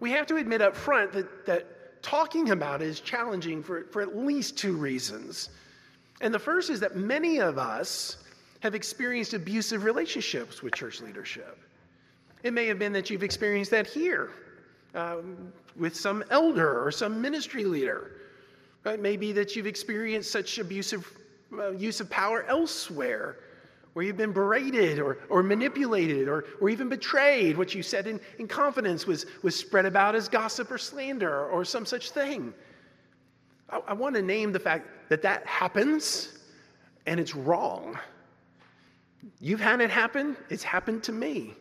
we 0.00 0.10
have 0.12 0.26
to 0.28 0.36
admit 0.36 0.62
up 0.62 0.74
front 0.74 1.12
that, 1.12 1.44
that 1.44 2.02
talking 2.02 2.52
about 2.52 2.80
it 2.80 2.88
is 2.88 3.00
challenging 3.00 3.62
for, 3.62 3.84
for 3.90 4.00
at 4.00 4.16
least 4.16 4.56
two 4.56 4.74
reasons. 4.74 5.50
And 6.22 6.32
the 6.32 6.38
first 6.38 6.70
is 6.70 6.80
that 6.80 6.96
many 6.96 7.38
of 7.38 7.58
us 7.58 8.16
have 8.60 8.74
experienced 8.74 9.34
abusive 9.34 9.84
relationships 9.84 10.62
with 10.62 10.74
church 10.74 11.02
leadership. 11.02 11.58
It 12.42 12.54
may 12.54 12.64
have 12.66 12.78
been 12.78 12.94
that 12.94 13.10
you've 13.10 13.22
experienced 13.22 13.72
that 13.72 13.86
here 13.86 14.30
um, 14.94 15.52
with 15.76 15.96
some 15.96 16.24
elder 16.30 16.84
or 16.84 16.90
some 16.90 17.20
ministry 17.20 17.64
leader. 17.64 18.12
It 18.86 19.00
may 19.00 19.16
be 19.16 19.32
that 19.32 19.56
you've 19.56 19.66
experienced 19.66 20.30
such 20.30 20.58
abusive 20.58 21.10
uh, 21.52 21.70
use 21.70 22.00
of 22.00 22.10
power 22.10 22.44
elsewhere, 22.48 23.36
where 23.94 24.04
you've 24.04 24.16
been 24.16 24.32
berated 24.32 24.98
or, 24.98 25.18
or 25.28 25.42
manipulated 25.42 26.28
or, 26.28 26.44
or 26.60 26.68
even 26.68 26.88
betrayed. 26.88 27.56
What 27.56 27.74
you 27.74 27.82
said 27.82 28.06
in, 28.06 28.20
in 28.38 28.48
confidence 28.48 29.06
was, 29.06 29.26
was 29.42 29.54
spread 29.56 29.86
about 29.86 30.14
as 30.14 30.28
gossip 30.28 30.70
or 30.70 30.78
slander 30.78 31.46
or 31.46 31.64
some 31.64 31.86
such 31.86 32.10
thing. 32.10 32.52
I, 33.70 33.80
I 33.88 33.92
want 33.94 34.16
to 34.16 34.22
name 34.22 34.52
the 34.52 34.58
fact 34.58 34.88
that 35.08 35.22
that 35.22 35.46
happens 35.46 36.38
and 37.06 37.20
it's 37.20 37.34
wrong. 37.34 37.98
You've 39.40 39.60
had 39.60 39.80
it 39.80 39.90
happen, 39.90 40.36
it's 40.50 40.62
happened 40.62 41.02
to 41.04 41.12
me. 41.12 41.54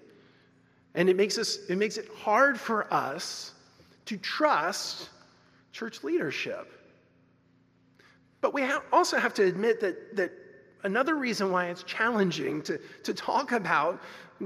And 0.96 1.10
it 1.10 1.16
makes, 1.16 1.38
us, 1.38 1.58
it 1.70 1.78
makes 1.78 1.98
it 1.98 2.08
hard 2.16 2.60
for 2.60 2.92
us 2.94 3.54
to 4.06 4.18
trust 4.18 5.10
church 5.72 6.04
leadership. 6.04 6.72
But 8.42 8.54
we 8.54 8.62
ha- 8.62 8.84
also 8.92 9.18
have 9.18 9.34
to 9.36 9.44
admit 9.44 9.80
that, 9.82 10.16
that 10.16 10.32
another 10.84 11.16
reason 11.16 11.52
why 11.52 11.68
it's 11.68 11.84
challenging 11.84 12.62
to, 12.64 12.80
to 13.04 13.14
talk 13.14 13.54
about 13.54 14.02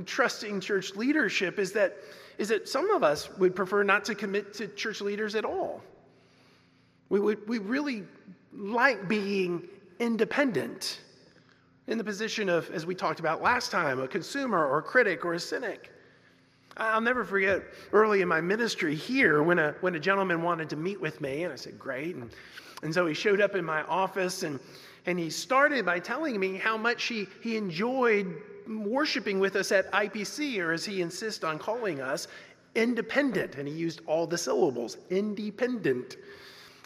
trusting 0.05 0.61
church 0.61 0.95
leadership 0.95 1.59
is 1.59 1.71
that, 1.73 1.97
is 2.37 2.49
that 2.49 2.69
some 2.69 2.89
of 2.91 3.03
us 3.03 3.29
would 3.37 3.55
prefer 3.55 3.83
not 3.83 4.05
to 4.05 4.15
commit 4.15 4.53
to 4.53 4.67
church 4.67 5.01
leaders 5.01 5.35
at 5.35 5.43
all. 5.43 5.81
We, 7.09 7.19
we, 7.19 7.35
we 7.47 7.57
really 7.57 8.03
like 8.53 9.07
being 9.07 9.67
independent 9.99 11.01
in 11.87 11.97
the 11.97 12.03
position 12.03 12.49
of, 12.49 12.69
as 12.71 12.85
we 12.85 12.93
talked 12.93 13.19
about 13.19 13.41
last 13.41 13.71
time, 13.71 13.99
a 13.99 14.07
consumer 14.07 14.65
or 14.65 14.79
a 14.79 14.83
critic 14.83 15.25
or 15.25 15.33
a 15.33 15.39
cynic. 15.39 15.91
I'll 16.77 17.01
never 17.01 17.23
forget 17.23 17.63
early 17.91 18.21
in 18.21 18.27
my 18.27 18.41
ministry 18.41 18.95
here 18.95 19.41
when 19.41 19.59
a, 19.59 19.75
when 19.81 19.95
a 19.95 19.99
gentleman 19.99 20.43
wanted 20.43 20.69
to 20.69 20.75
meet 20.75 21.01
with 21.01 21.19
me, 21.21 21.43
and 21.43 21.51
I 21.51 21.55
said, 21.55 21.77
Great. 21.79 22.15
And, 22.15 22.29
and 22.83 22.93
so 22.93 23.05
he 23.07 23.13
showed 23.13 23.41
up 23.41 23.55
in 23.55 23.65
my 23.65 23.81
office 23.83 24.43
and, 24.43 24.59
and 25.07 25.17
he 25.17 25.29
started 25.29 25.85
by 25.85 25.99
telling 25.99 26.39
me 26.39 26.57
how 26.57 26.77
much 26.77 27.05
he, 27.05 27.27
he 27.41 27.57
enjoyed 27.57 28.35
worshiping 28.67 29.39
with 29.39 29.55
us 29.55 29.71
at 29.71 29.91
IPC, 29.91 30.59
or 30.59 30.73
as 30.73 30.85
he 30.85 31.01
insists 31.01 31.43
on 31.43 31.57
calling 31.57 32.01
us, 32.01 32.27
independent. 32.75 33.55
And 33.55 33.67
he 33.67 33.73
used 33.73 34.01
all 34.05 34.27
the 34.27 34.37
syllables 34.37 34.97
independent. 35.09 36.17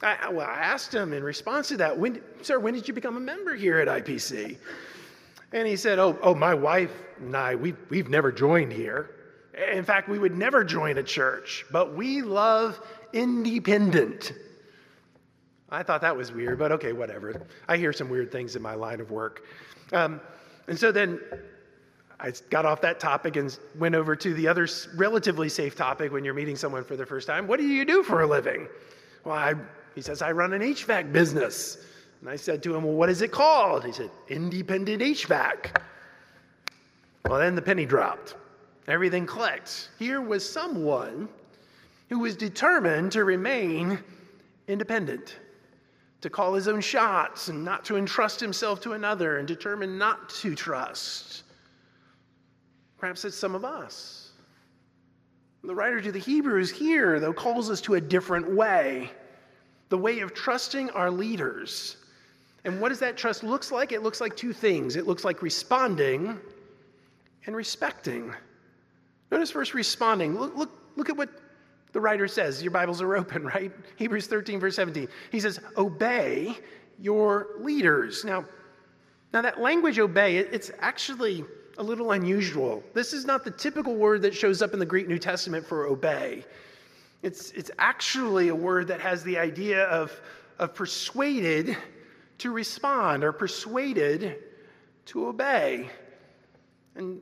I, 0.03 0.29
well, 0.29 0.47
I 0.47 0.59
asked 0.59 0.93
him 0.93 1.13
in 1.13 1.23
response 1.23 1.67
to 1.69 1.77
that, 1.77 1.97
when, 1.97 2.21
Sir, 2.41 2.59
when 2.59 2.73
did 2.73 2.87
you 2.87 2.93
become 2.93 3.17
a 3.17 3.19
member 3.19 3.55
here 3.55 3.79
at 3.79 3.87
IPC? 3.87 4.57
And 5.51 5.67
he 5.67 5.75
said, 5.75 5.99
Oh, 5.99 6.17
oh 6.23 6.33
my 6.33 6.53
wife 6.53 6.91
and 7.19 7.35
I, 7.35 7.55
we've, 7.55 7.77
we've 7.89 8.09
never 8.09 8.31
joined 8.31 8.71
here. 8.71 9.11
In 9.69 9.83
fact, 9.83 10.09
we 10.09 10.17
would 10.17 10.35
never 10.35 10.63
join 10.63 10.97
a 10.97 11.03
church, 11.03 11.65
but 11.71 11.93
we 11.93 12.21
love 12.21 12.79
independent. 13.13 14.33
I 15.69 15.83
thought 15.83 16.01
that 16.01 16.15
was 16.15 16.31
weird, 16.31 16.59
but 16.59 16.71
okay, 16.73 16.93
whatever. 16.93 17.45
I 17.67 17.77
hear 17.77 17.93
some 17.93 18.09
weird 18.09 18.31
things 18.31 18.55
in 18.55 18.61
my 18.61 18.73
line 18.73 18.99
of 18.99 19.11
work. 19.11 19.43
Um, 19.93 20.19
and 20.67 20.77
so 20.77 20.91
then 20.91 21.19
I 22.19 22.33
got 22.49 22.65
off 22.65 22.81
that 22.81 22.99
topic 22.99 23.35
and 23.35 23.57
went 23.77 23.95
over 23.95 24.15
to 24.15 24.33
the 24.33 24.47
other 24.47 24.67
relatively 24.95 25.49
safe 25.49 25.75
topic 25.75 26.11
when 26.11 26.25
you're 26.25 26.33
meeting 26.33 26.55
someone 26.55 26.83
for 26.83 26.95
the 26.95 27.05
first 27.05 27.27
time. 27.27 27.47
What 27.47 27.59
do 27.59 27.65
you 27.65 27.85
do 27.85 28.03
for 28.03 28.21
a 28.21 28.27
living? 28.27 28.67
Well, 29.23 29.35
I, 29.35 29.53
he 29.95 30.01
says, 30.01 30.21
I 30.21 30.31
run 30.31 30.53
an 30.53 30.61
HVAC 30.61 31.11
business. 31.11 31.77
And 32.19 32.29
I 32.29 32.35
said 32.35 32.61
to 32.63 32.75
him, 32.75 32.83
Well, 32.83 32.93
what 32.93 33.09
is 33.09 33.21
it 33.21 33.31
called? 33.31 33.83
He 33.85 33.91
said, 33.91 34.11
Independent 34.29 35.01
HVAC. 35.01 35.75
Well, 37.27 37.39
then 37.39 37.55
the 37.55 37.61
penny 37.61 37.85
dropped. 37.85 38.35
Everything 38.87 39.25
clicked. 39.25 39.89
Here 39.99 40.21
was 40.21 40.47
someone 40.47 41.29
who 42.09 42.19
was 42.19 42.35
determined 42.35 43.11
to 43.13 43.23
remain 43.23 43.99
independent, 44.67 45.37
to 46.21 46.29
call 46.29 46.53
his 46.53 46.67
own 46.67 46.81
shots 46.81 47.47
and 47.47 47.63
not 47.63 47.85
to 47.85 47.97
entrust 47.97 48.39
himself 48.39 48.81
to 48.81 48.93
another, 48.93 49.37
and 49.37 49.47
determined 49.47 49.97
not 49.97 50.29
to 50.29 50.55
trust. 50.55 51.43
Perhaps 52.97 53.25
it's 53.25 53.37
some 53.37 53.55
of 53.55 53.65
us. 53.65 54.31
The 55.63 55.75
writer 55.75 56.01
to 56.01 56.11
the 56.11 56.19
Hebrews 56.19 56.71
here, 56.71 57.19
though, 57.19 57.33
calls 57.33 57.69
us 57.69 57.81
to 57.81 57.95
a 57.95 58.01
different 58.01 58.51
way 58.51 59.11
the 59.89 59.97
way 59.97 60.19
of 60.19 60.33
trusting 60.33 60.89
our 60.91 61.11
leaders. 61.11 61.97
And 62.63 62.79
what 62.79 62.89
does 62.89 62.99
that 62.99 63.17
trust 63.17 63.43
looks 63.43 63.71
like? 63.71 63.91
It 63.91 64.03
looks 64.03 64.21
like 64.21 64.35
two 64.37 64.53
things. 64.53 64.95
It 64.95 65.05
looks 65.05 65.25
like 65.25 65.41
responding 65.41 66.39
and 67.45 67.55
respecting. 67.55 68.33
Notice 69.31 69.51
first 69.51 69.73
responding. 69.73 70.37
Look, 70.37 70.55
look, 70.55 70.71
look 70.97 71.09
at 71.09 71.17
what 71.17 71.29
the 71.93 72.01
writer 72.01 72.27
says. 72.27 72.61
Your 72.61 72.71
Bibles 72.71 73.01
are 73.01 73.15
open, 73.15 73.43
right? 73.55 73.71
Hebrews 73.95 74.27
13, 74.27 74.59
verse 74.59 74.75
17. 74.75 75.07
He 75.31 75.39
says, 75.39 75.59
Obey 75.77 76.57
your 76.99 77.47
leaders. 77.59 78.23
Now, 78.25 78.45
now 79.33 79.41
that 79.41 79.59
language 79.59 79.97
obey, 79.97 80.37
it, 80.37 80.49
it's 80.51 80.71
actually 80.79 81.45
a 81.77 81.83
little 81.83 82.11
unusual. 82.11 82.83
This 82.93 83.13
is 83.13 83.25
not 83.25 83.45
the 83.45 83.51
typical 83.51 83.95
word 83.95 84.21
that 84.23 84.35
shows 84.35 84.61
up 84.61 84.73
in 84.73 84.79
the 84.79 84.85
Greek 84.85 85.07
New 85.07 85.17
Testament 85.17 85.65
for 85.65 85.87
obey. 85.87 86.43
It's, 87.23 87.51
it's 87.51 87.71
actually 87.79 88.49
a 88.49 88.55
word 88.55 88.87
that 88.89 88.99
has 88.99 89.23
the 89.23 89.37
idea 89.37 89.85
of, 89.85 90.11
of 90.59 90.75
persuaded 90.75 91.77
to 92.39 92.51
respond 92.51 93.23
or 93.23 93.31
persuaded 93.31 94.37
to 95.05 95.27
obey. 95.27 95.89
And 96.95 97.21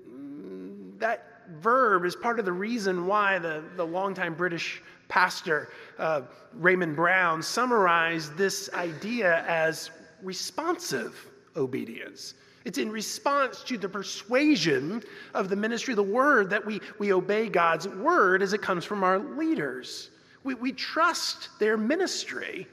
that 0.99 1.28
verb 1.61 2.05
is 2.05 2.15
part 2.15 2.39
of 2.39 2.45
the 2.45 2.51
reason 2.51 3.05
why 3.05 3.39
the, 3.39 3.63
the 3.75 3.85
longtime 3.85 4.35
British 4.35 4.81
pastor 5.07 5.69
uh, 5.97 6.21
Raymond 6.53 6.95
Brown 6.95 7.41
summarized 7.41 8.37
this 8.37 8.69
idea 8.73 9.43
as 9.47 9.91
responsive 10.21 11.27
obedience. 11.55 12.35
It's 12.65 12.77
in 12.77 12.91
response 12.91 13.63
to 13.63 13.77
the 13.77 13.89
persuasion 13.89 15.01
of 15.33 15.49
the 15.49 15.55
ministry 15.55 15.93
of 15.93 15.97
the 15.97 16.03
word 16.03 16.49
that 16.49 16.65
we, 16.65 16.81
we 16.99 17.13
obey 17.13 17.49
God's 17.49 17.87
word 17.87 18.41
as 18.41 18.53
it 18.53 18.61
comes 18.61 18.85
from 18.85 19.03
our 19.03 19.19
leaders. 19.19 20.11
We, 20.43 20.53
we 20.55 20.71
trust 20.71 21.49
their 21.59 21.77
ministry. 21.77 22.67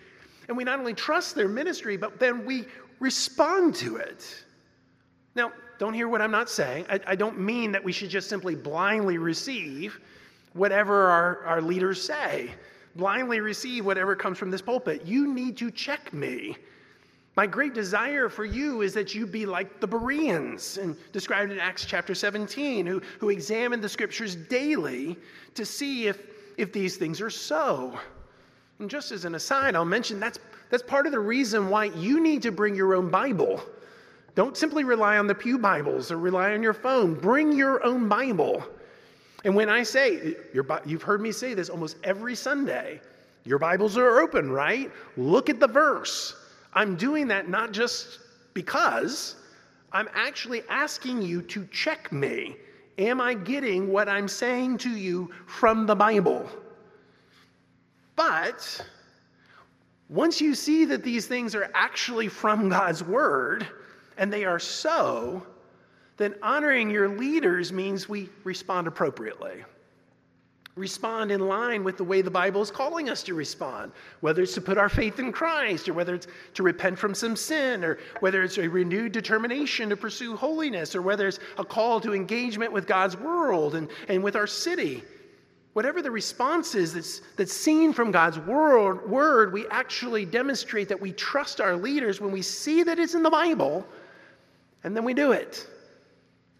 And 0.48 0.56
we 0.56 0.64
not 0.64 0.78
only 0.78 0.94
trust 0.94 1.34
their 1.34 1.48
ministry, 1.48 1.96
but 1.96 2.18
then 2.18 2.44
we 2.44 2.66
respond 3.00 3.74
to 3.76 3.96
it. 3.96 4.44
Now, 5.34 5.52
don't 5.78 5.94
hear 5.94 6.08
what 6.08 6.22
I'm 6.22 6.30
not 6.30 6.48
saying. 6.48 6.86
I, 6.88 7.00
I 7.06 7.16
don't 7.16 7.38
mean 7.38 7.72
that 7.72 7.82
we 7.82 7.92
should 7.92 8.10
just 8.10 8.28
simply 8.28 8.54
blindly 8.54 9.18
receive 9.18 10.00
whatever 10.52 11.08
our, 11.08 11.44
our 11.44 11.60
leaders 11.60 12.02
say, 12.02 12.50
blindly 12.94 13.40
receive 13.40 13.84
whatever 13.84 14.16
comes 14.16 14.38
from 14.38 14.50
this 14.50 14.62
pulpit. 14.62 15.04
You 15.04 15.32
need 15.32 15.56
to 15.58 15.70
check 15.70 16.12
me. 16.12 16.56
My 17.36 17.46
great 17.46 17.74
desire 17.74 18.30
for 18.30 18.46
you 18.46 18.80
is 18.80 18.94
that 18.94 19.14
you 19.14 19.26
be 19.26 19.44
like 19.44 19.78
the 19.80 19.86
Bereans, 19.86 20.78
and 20.78 20.96
described 21.12 21.52
in 21.52 21.58
Acts 21.58 21.84
chapter 21.84 22.14
17, 22.14 22.86
who, 22.86 23.02
who 23.20 23.28
examine 23.28 23.82
the 23.82 23.88
scriptures 23.88 24.34
daily 24.34 25.18
to 25.54 25.66
see 25.66 26.06
if, 26.06 26.18
if 26.56 26.72
these 26.72 26.96
things 26.96 27.20
are 27.20 27.28
so. 27.28 28.00
And 28.78 28.88
just 28.88 29.12
as 29.12 29.26
an 29.26 29.34
aside, 29.34 29.74
I'll 29.74 29.84
mention 29.84 30.18
that's, 30.18 30.38
that's 30.70 30.82
part 30.82 31.04
of 31.04 31.12
the 31.12 31.18
reason 31.18 31.68
why 31.68 31.86
you 31.86 32.20
need 32.20 32.40
to 32.42 32.52
bring 32.52 32.74
your 32.74 32.94
own 32.94 33.10
Bible. 33.10 33.62
Don't 34.36 34.56
simply 34.56 34.84
rely 34.84 35.16
on 35.16 35.26
the 35.26 35.34
Pew 35.34 35.58
Bibles 35.58 36.12
or 36.12 36.18
rely 36.18 36.52
on 36.52 36.62
your 36.62 36.74
phone. 36.74 37.14
Bring 37.14 37.52
your 37.52 37.82
own 37.82 38.06
Bible. 38.06 38.62
And 39.44 39.56
when 39.56 39.70
I 39.70 39.82
say, 39.82 40.36
you've 40.52 41.02
heard 41.02 41.22
me 41.22 41.32
say 41.32 41.54
this 41.54 41.70
almost 41.70 41.96
every 42.04 42.34
Sunday, 42.36 43.00
your 43.44 43.58
Bibles 43.58 43.96
are 43.96 44.20
open, 44.20 44.50
right? 44.50 44.92
Look 45.16 45.48
at 45.48 45.58
the 45.58 45.66
verse. 45.66 46.36
I'm 46.74 46.96
doing 46.96 47.26
that 47.28 47.48
not 47.48 47.72
just 47.72 48.18
because, 48.52 49.36
I'm 49.90 50.08
actually 50.12 50.62
asking 50.68 51.22
you 51.22 51.40
to 51.42 51.66
check 51.72 52.12
me. 52.12 52.56
Am 52.98 53.22
I 53.22 53.32
getting 53.32 53.90
what 53.90 54.06
I'm 54.06 54.28
saying 54.28 54.76
to 54.78 54.90
you 54.90 55.30
from 55.46 55.86
the 55.86 55.94
Bible? 55.94 56.46
But 58.16 58.84
once 60.10 60.42
you 60.42 60.54
see 60.54 60.84
that 60.86 61.02
these 61.02 61.26
things 61.26 61.54
are 61.54 61.70
actually 61.72 62.28
from 62.28 62.68
God's 62.68 63.02
Word, 63.02 63.66
and 64.18 64.32
they 64.32 64.44
are 64.44 64.58
so, 64.58 65.46
then 66.16 66.34
honoring 66.42 66.90
your 66.90 67.08
leaders 67.08 67.72
means 67.72 68.08
we 68.08 68.28
respond 68.44 68.86
appropriately. 68.86 69.64
Respond 70.76 71.32
in 71.32 71.40
line 71.40 71.84
with 71.84 71.96
the 71.96 72.04
way 72.04 72.20
the 72.20 72.30
Bible 72.30 72.60
is 72.60 72.70
calling 72.70 73.08
us 73.08 73.22
to 73.22 73.34
respond, 73.34 73.92
whether 74.20 74.42
it's 74.42 74.52
to 74.54 74.60
put 74.60 74.76
our 74.76 74.90
faith 74.90 75.18
in 75.18 75.32
Christ, 75.32 75.88
or 75.88 75.94
whether 75.94 76.14
it's 76.14 76.26
to 76.52 76.62
repent 76.62 76.98
from 76.98 77.14
some 77.14 77.34
sin, 77.34 77.82
or 77.82 77.98
whether 78.20 78.42
it's 78.42 78.58
a 78.58 78.68
renewed 78.68 79.12
determination 79.12 79.88
to 79.88 79.96
pursue 79.96 80.36
holiness, 80.36 80.94
or 80.94 81.00
whether 81.00 81.28
it's 81.28 81.38
a 81.56 81.64
call 81.64 81.98
to 82.02 82.12
engagement 82.12 82.72
with 82.72 82.86
God's 82.86 83.16
world 83.16 83.74
and, 83.74 83.88
and 84.08 84.22
with 84.22 84.36
our 84.36 84.46
city. 84.46 85.02
Whatever 85.72 86.02
the 86.02 86.10
response 86.10 86.74
is 86.74 86.92
that's, 86.92 87.22
that's 87.36 87.54
seen 87.54 87.94
from 87.94 88.10
God's 88.10 88.38
word, 88.38 89.08
word, 89.08 89.54
we 89.54 89.66
actually 89.68 90.26
demonstrate 90.26 90.90
that 90.90 91.00
we 91.00 91.12
trust 91.12 91.58
our 91.58 91.76
leaders 91.76 92.20
when 92.20 92.32
we 92.32 92.42
see 92.42 92.82
that 92.82 92.98
it's 92.98 93.14
in 93.14 93.22
the 93.22 93.30
Bible, 93.30 93.86
and 94.86 94.96
then 94.96 95.02
we 95.02 95.14
do 95.14 95.32
it. 95.32 95.66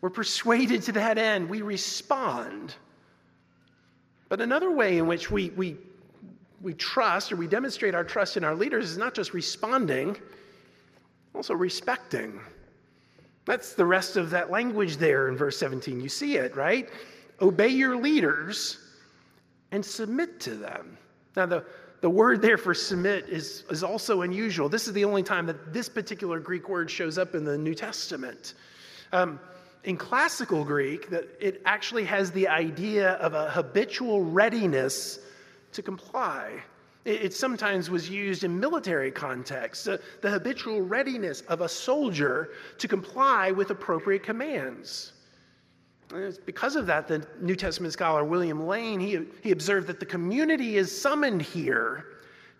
We're 0.01 0.11
persuaded 0.11 0.83
to 0.83 0.93
that 0.93 1.17
end. 1.17 1.49
We 1.49 1.63
respond. 1.63 2.75
But 4.29 4.41
another 4.41 4.73
way 4.73 4.99
in 4.99 5.07
which 5.07 5.31
we, 5.31 5.51
we, 5.51 5.77
we 6.61 6.75
trust 6.75 7.31
or 7.31 7.37
we 7.37 7.47
demonstrate 7.47 7.95
our 7.95 8.03
trust 8.03 8.37
in 8.37 8.43
our 8.43 8.57
leaders 8.57 8.91
is 8.91 8.99
not 8.99 9.15
just 9.15 9.33
responding, 9.33 10.17
also 11.37 11.55
respecting. 11.55 12.41
That's 13.45 13.75
the 13.75 13.87
rest 13.87 14.17
of 14.17 14.31
that 14.31 14.51
language 14.51 14.97
there 14.97 15.29
in 15.29 15.37
verse 15.37 15.57
17. 15.57 16.01
You 16.01 16.09
see 16.09 16.37
it, 16.37 16.57
right? 16.57 16.91
Obey 17.41 17.69
your 17.69 17.97
leaders 17.97 18.79
and 19.71 19.87
submit 19.87 20.41
to 20.41 20.57
them. 20.57 20.99
Now, 21.37 21.47
the, 21.47 21.65
the 22.01 22.11
word 22.11 22.43
there 22.43 22.59
for 22.59 22.75
submit 22.75 23.29
is, 23.29 23.65
is 23.71 23.83
also 23.83 24.23
unusual. 24.23 24.69
This 24.69 24.87
is 24.87 24.93
the 24.93 25.05
only 25.05 25.23
time 25.23 25.47
that 25.47 25.73
this 25.73 25.89
particular 25.89 26.39
Greek 26.39 26.69
word 26.69 26.91
shows 26.91 27.19
up 27.19 27.35
in 27.35 27.45
the 27.45 27.57
New 27.57 27.75
Testament. 27.75 28.55
Um, 29.13 29.41
in 29.85 29.97
classical 29.97 30.65
Greek, 30.65 31.09
that 31.11 31.29
it 31.41 31.63
actually 31.65 32.05
has 32.05 32.31
the 32.33 32.49
idea 32.49 33.13
of 33.13 33.35
a 33.35 33.49
habitual 33.51 34.23
readiness 34.23 35.21
to 35.73 35.83
comply. 35.83 36.61
It, 37.05 37.23
it 37.27 37.35
sometimes 37.35 37.89
was 37.89 38.11
used 38.11 38.45
in 38.45 38.59
military 38.59 39.11
contexts, 39.11 39.87
uh, 39.87 39.99
the 40.21 40.31
habitual 40.31 40.83
readiness 40.83 41.43
of 41.43 41.61
a 41.61 41.69
soldier 41.69 42.51
to 42.79 42.89
comply 42.89 43.53
with 43.53 43.71
appropriate 43.71 44.23
commands. 44.23 45.13
And 46.13 46.39
because 46.47 46.77
of 46.77 46.87
that, 46.87 47.09
the 47.09 47.27
New 47.41 47.57
Testament 47.57 47.93
scholar 47.93 48.25
William 48.25 48.67
Lane, 48.67 49.01
he, 49.01 49.21
he 49.43 49.51
observed 49.51 49.87
that 49.89 50.01
the 50.01 50.07
community 50.07 50.77
is 50.77 51.01
summoned 51.01 51.43
here 51.43 52.07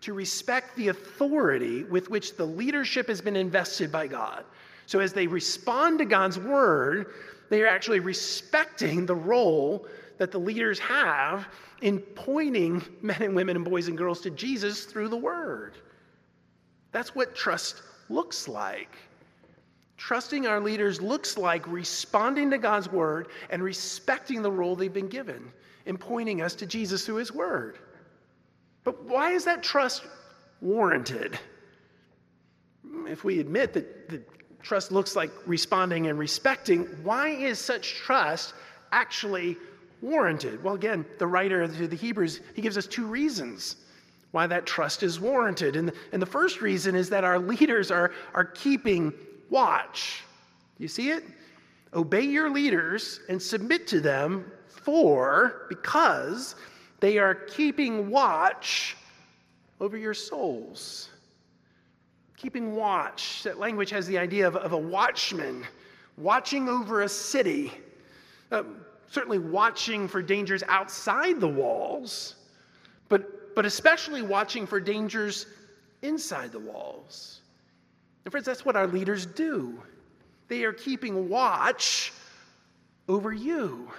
to 0.01 0.13
respect 0.13 0.75
the 0.75 0.89
authority 0.89 1.83
with 1.85 2.09
which 2.09 2.35
the 2.35 2.45
leadership 2.45 3.07
has 3.07 3.21
been 3.21 3.35
invested 3.35 3.91
by 3.91 4.07
God. 4.07 4.43
So 4.85 4.99
as 4.99 5.13
they 5.13 5.27
respond 5.27 5.99
to 5.99 6.05
God's 6.05 6.37
word, 6.37 7.13
they 7.49 7.61
are 7.61 7.67
actually 7.67 7.99
respecting 7.99 9.05
the 9.05 9.15
role 9.15 9.87
that 10.17 10.31
the 10.31 10.39
leaders 10.39 10.79
have 10.79 11.47
in 11.81 11.99
pointing 11.99 12.83
men 13.01 13.21
and 13.21 13.35
women 13.35 13.55
and 13.55 13.65
boys 13.65 13.87
and 13.87 13.97
girls 13.97 14.21
to 14.21 14.29
Jesus 14.29 14.85
through 14.85 15.09
the 15.09 15.17
word. 15.17 15.75
That's 16.91 17.15
what 17.15 17.35
trust 17.35 17.81
looks 18.09 18.47
like. 18.47 18.95
Trusting 19.97 20.45
our 20.45 20.59
leaders 20.59 21.01
looks 21.01 21.37
like 21.37 21.67
responding 21.67 22.51
to 22.51 22.57
God's 22.59 22.91
word 22.91 23.29
and 23.49 23.63
respecting 23.63 24.41
the 24.41 24.51
role 24.51 24.75
they've 24.75 24.93
been 24.93 25.09
given 25.09 25.51
in 25.87 25.97
pointing 25.97 26.41
us 26.41 26.53
to 26.55 26.65
Jesus 26.65 27.05
through 27.05 27.15
his 27.15 27.31
word. 27.31 27.79
But 28.83 29.03
why 29.05 29.31
is 29.31 29.43
that 29.45 29.63
trust 29.63 30.03
warranted? 30.61 31.39
If 33.07 33.23
we 33.23 33.39
admit 33.39 33.73
that, 33.73 34.09
that 34.09 34.61
trust 34.61 34.91
looks 34.91 35.15
like 35.15 35.31
responding 35.47 36.07
and 36.07 36.19
respecting, 36.19 36.83
why 37.03 37.29
is 37.29 37.57
such 37.57 37.95
trust 37.95 38.53
actually 38.91 39.57
warranted? 40.01 40.63
Well, 40.63 40.75
again, 40.75 41.05
the 41.17 41.27
writer 41.27 41.67
to 41.67 41.87
the 41.87 41.95
Hebrews, 41.95 42.41
he 42.53 42.61
gives 42.61 42.77
us 42.77 42.85
two 42.85 43.07
reasons 43.07 43.77
why 44.31 44.45
that 44.45 44.65
trust 44.65 45.01
is 45.03 45.19
warranted. 45.19 45.75
And, 45.75 45.91
and 46.11 46.21
the 46.21 46.27
first 46.27 46.61
reason 46.61 46.95
is 46.95 47.09
that 47.09 47.23
our 47.23 47.39
leaders 47.39 47.89
are, 47.89 48.11
are 48.33 48.45
keeping 48.45 49.13
watch. 49.49 50.23
You 50.77 50.87
see 50.87 51.11
it? 51.11 51.23
Obey 51.93 52.21
your 52.21 52.49
leaders 52.49 53.21
and 53.29 53.41
submit 53.41 53.87
to 53.87 53.99
them 53.99 54.51
for, 54.67 55.65
because 55.69 56.55
they 56.99 57.17
are 57.17 57.33
keeping 57.35 58.09
watch 58.09 58.97
over 59.79 59.97
your 59.97 60.13
souls 60.13 61.09
keeping 62.37 62.75
watch. 62.75 63.41
That 63.43 63.57
language 63.57 63.89
has 63.89 64.07
the 64.07 64.17
idea 64.17 64.47
of, 64.47 64.55
of 64.55 64.71
a 64.71 64.77
watchman 64.77 65.65
watching 66.17 66.69
over 66.69 67.01
a 67.01 67.09
city, 67.09 67.73
uh, 68.51 68.63
certainly 69.09 69.39
watching 69.39 70.07
for 70.07 70.21
dangers 70.21 70.63
outside 70.67 71.39
the 71.39 71.47
walls, 71.47 72.35
but, 73.09 73.55
but 73.55 73.65
especially 73.65 74.21
watching 74.21 74.67
for 74.67 74.79
dangers 74.79 75.47
inside 76.03 76.51
the 76.51 76.59
walls. 76.59 77.41
And, 78.27 78.31
friends, 78.33 78.45
that's 78.45 78.65
what 78.65 78.75
our 78.75 78.87
leaders 78.87 79.25
do. 79.25 79.81
They 80.49 80.65
are 80.65 80.73
keeping 80.73 81.29
watch 81.29 82.11
over 83.07 83.31
you. 83.31 83.89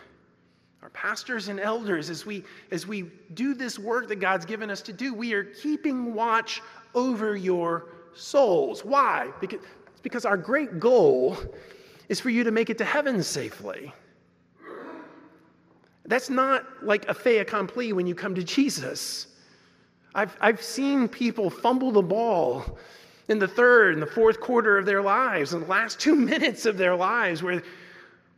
Our 0.83 0.91
pastors 0.91 1.49
and 1.49 1.59
elders, 1.59 2.11
as 2.11 2.27
we, 2.27 2.45
as 2.71 2.87
we 2.87 3.11
do 3.33 3.55
this 3.55 3.79
work 3.79 4.07
that 4.09 4.17
God's 4.17 4.45
given 4.45 4.69
us 4.71 4.83
to 4.83 4.93
do, 4.93 5.15
we 5.15 5.33
are 5.33 5.45
keeping 5.45 6.13
watch 6.13 6.61
over 6.95 7.37
your 7.37 7.87
souls. 8.15 8.85
Why? 8.85 9.31
Because, 9.41 9.61
because 10.03 10.27
our 10.27 10.37
great 10.37 10.79
goal 10.79 11.39
is 12.11 12.21
for 12.21 12.29
you 12.29 12.45
to 12.45 12.51
make 12.51 12.69
it 12.69 12.77
to 12.77 12.85
heaven 12.85 13.23
safely. 13.23 13.95
That's 16.05 16.29
not 16.29 16.67
like 16.83 17.09
a 17.09 17.15
fait 17.15 17.39
accompli 17.39 17.95
when 17.95 18.07
you 18.07 18.15
come 18.15 18.35
to 18.35 18.45
Jesus. 18.45 19.29
I've, 20.15 20.37
I've 20.39 20.63
seen 20.63 21.09
people 21.09 21.49
fumble 21.49 21.93
the 21.93 22.03
ball 22.03 22.77
in 23.29 23.39
the 23.39 23.49
third 23.49 23.95
and 23.95 24.03
the 24.03 24.07
fourth 24.07 24.41
quarter 24.41 24.79
of 24.79 24.87
their 24.87 25.03
lives, 25.03 25.53
in 25.53 25.61
the 25.61 25.67
last 25.67 26.01
two 26.01 26.17
minutes 26.33 26.67
of 26.67 26.77
their 26.77 26.97
lives, 26.97 27.43
where, 27.43 27.63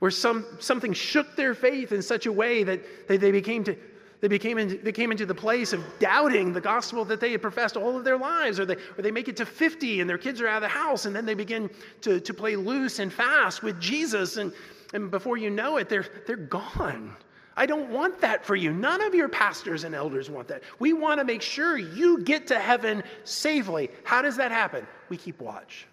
where 0.00 0.10
some, 0.10 0.44
something 0.58 0.92
shook 0.92 1.36
their 1.36 1.54
faith 1.54 1.92
in 1.92 2.02
such 2.02 2.26
a 2.26 2.32
way 2.32 2.64
that 2.64 3.08
they, 3.08 3.16
they 3.16 3.30
became 3.30 3.64
to, 3.64 3.76
they, 4.20 4.28
became 4.28 4.58
into, 4.58 4.76
they 4.78 4.92
came 4.92 5.10
into 5.10 5.24
the 5.24 5.34
place 5.34 5.72
of 5.72 5.82
doubting 5.98 6.52
the 6.52 6.60
gospel 6.60 7.04
that 7.06 7.20
they 7.20 7.32
had 7.32 7.40
professed 7.40 7.76
all 7.76 7.96
of 7.96 8.04
their 8.04 8.18
lives, 8.18 8.60
or 8.60 8.66
they, 8.66 8.76
or 8.96 9.02
they 9.02 9.10
make 9.10 9.28
it 9.28 9.36
to 9.38 9.46
50 9.46 10.00
and 10.00 10.10
their 10.10 10.18
kids 10.18 10.40
are 10.40 10.48
out 10.48 10.56
of 10.56 10.62
the 10.62 10.68
house, 10.68 11.06
and 11.06 11.14
then 11.14 11.24
they 11.24 11.34
begin 11.34 11.70
to, 12.02 12.20
to 12.20 12.34
play 12.34 12.56
loose 12.56 12.98
and 12.98 13.12
fast 13.12 13.62
with 13.62 13.80
Jesus, 13.80 14.36
and, 14.36 14.52
and 14.92 15.10
before 15.10 15.36
you 15.36 15.50
know 15.50 15.76
it, 15.78 15.88
they're, 15.88 16.06
they're 16.26 16.36
gone. 16.36 17.16
I 17.60 17.66
don't 17.66 17.90
want 17.90 18.22
that 18.22 18.42
for 18.42 18.56
you. 18.56 18.72
None 18.72 19.02
of 19.02 19.14
your 19.14 19.28
pastors 19.28 19.84
and 19.84 19.94
elders 19.94 20.30
want 20.30 20.48
that. 20.48 20.62
We 20.78 20.94
want 20.94 21.20
to 21.20 21.26
make 21.26 21.42
sure 21.42 21.76
you 21.76 22.22
get 22.22 22.46
to 22.46 22.58
heaven 22.58 23.02
safely. 23.24 23.90
How 24.02 24.22
does 24.22 24.34
that 24.38 24.50
happen? 24.50 24.86
We 25.10 25.18
keep 25.18 25.38
watch. 25.42 25.86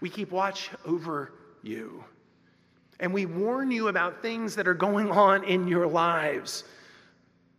We 0.00 0.08
keep 0.08 0.30
watch 0.30 0.70
over 0.84 1.32
you. 1.64 2.04
And 3.00 3.12
we 3.12 3.26
warn 3.26 3.72
you 3.72 3.88
about 3.88 4.22
things 4.22 4.54
that 4.54 4.68
are 4.68 4.74
going 4.74 5.10
on 5.10 5.42
in 5.42 5.66
your 5.66 5.88
lives. 5.88 6.62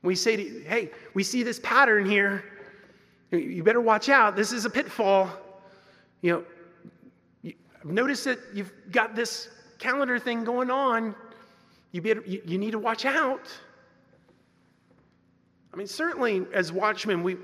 We 0.02 0.16
say 0.16 0.38
to 0.38 0.42
you, 0.42 0.60
hey, 0.62 0.92
we 1.14 1.26
see 1.26 1.44
this 1.44 1.60
pattern 1.62 2.10
here. 2.10 2.42
You 3.32 3.64
better 3.64 3.82
watch 3.82 4.08
out. 4.08 4.38
This 4.38 4.54
is 4.54 4.64
a 4.64 4.70
pitfall. 4.70 5.30
You 6.22 6.32
know, 6.32 6.44
you, 7.42 7.54
notice 7.84 8.24
that 8.24 8.40
you've 8.54 8.72
got 8.92 9.14
this 9.14 9.50
calendar 9.78 10.18
thing 10.20 10.46
going 10.46 10.72
on. 10.72 11.14
You, 11.98 12.02
better, 12.04 12.24
you, 12.28 12.44
you 12.46 12.60
need 12.60 12.74
to 12.74 12.80
watch 12.80 13.06
out. 13.06 13.50
I 15.74 15.78
mean, 15.78 15.88
certainly 15.88 16.46
as 16.54 16.72
watchmen, 16.72 17.24
we, 17.24 17.38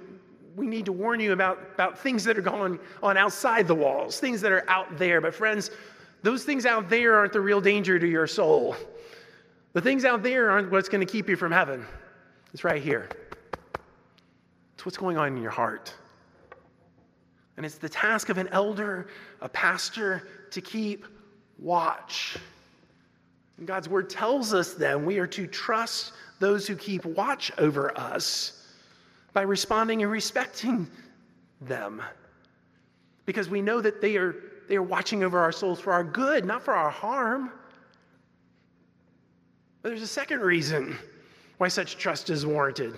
we 0.55 0.67
need 0.67 0.85
to 0.85 0.91
warn 0.91 1.19
you 1.19 1.33
about, 1.33 1.59
about 1.73 1.97
things 1.97 2.23
that 2.25 2.37
are 2.37 2.43
going 2.43 2.77
on 3.01 3.17
outside 3.17 3.67
the 3.67 3.73
walls, 3.73 4.19
things 4.19 4.41
that 4.41 4.51
are 4.51 4.63
out 4.69 4.99
there. 4.99 5.21
But, 5.21 5.33
friends, 5.33 5.71
those 6.21 6.43
things 6.43 6.67
out 6.67 6.87
there 6.87 7.15
aren't 7.15 7.33
the 7.33 7.41
real 7.41 7.61
danger 7.61 7.97
to 7.97 8.07
your 8.07 8.27
soul. 8.27 8.75
The 9.71 9.81
things 9.81 10.05
out 10.05 10.21
there 10.21 10.51
aren't 10.51 10.69
what's 10.69 10.87
going 10.87 11.03
to 11.03 11.11
keep 11.11 11.27
you 11.27 11.35
from 11.35 11.51
heaven. 11.51 11.83
It's 12.53 12.63
right 12.63 12.83
here. 12.83 13.09
It's 14.75 14.85
what's 14.85 14.99
going 14.99 15.17
on 15.17 15.35
in 15.35 15.41
your 15.41 15.49
heart. 15.49 15.91
And 17.57 17.65
it's 17.65 17.79
the 17.79 17.89
task 17.89 18.29
of 18.29 18.37
an 18.37 18.49
elder, 18.49 19.07
a 19.41 19.49
pastor, 19.49 20.27
to 20.51 20.61
keep 20.61 21.07
watch. 21.57 22.37
And 23.57 23.67
God's 23.67 23.87
word 23.87 24.09
tells 24.09 24.53
us 24.53 24.73
then 24.73 25.05
we 25.05 25.19
are 25.19 25.27
to 25.27 25.47
trust 25.47 26.13
those 26.39 26.67
who 26.67 26.75
keep 26.75 27.05
watch 27.05 27.51
over 27.57 27.97
us 27.97 28.67
by 29.33 29.41
responding 29.41 30.01
and 30.01 30.11
respecting 30.11 30.87
them. 31.61 32.01
Because 33.25 33.49
we 33.49 33.61
know 33.61 33.79
that 33.81 34.01
they 34.01 34.17
are, 34.17 34.35
they 34.67 34.75
are 34.75 34.83
watching 34.83 35.23
over 35.23 35.39
our 35.39 35.51
souls 35.51 35.79
for 35.79 35.93
our 35.93 36.03
good, 36.03 36.45
not 36.45 36.63
for 36.63 36.73
our 36.73 36.89
harm. 36.89 37.51
But 39.81 39.89
there's 39.89 40.01
a 40.01 40.07
second 40.07 40.41
reason 40.41 40.97
why 41.57 41.67
such 41.67 41.97
trust 41.97 42.29
is 42.29 42.45
warranted. 42.45 42.95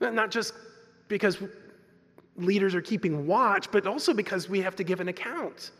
Not 0.00 0.30
just 0.30 0.54
because 1.08 1.38
leaders 2.36 2.74
are 2.74 2.80
keeping 2.80 3.26
watch, 3.26 3.70
but 3.70 3.86
also 3.86 4.14
because 4.14 4.48
we 4.48 4.60
have 4.60 4.76
to 4.76 4.84
give 4.84 5.00
an 5.00 5.08
account. 5.08 5.70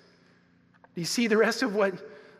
Do 0.94 1.00
you 1.00 1.06
see 1.06 1.26
the 1.26 1.36
rest 1.36 1.62
of 1.62 1.74
what 1.74 1.94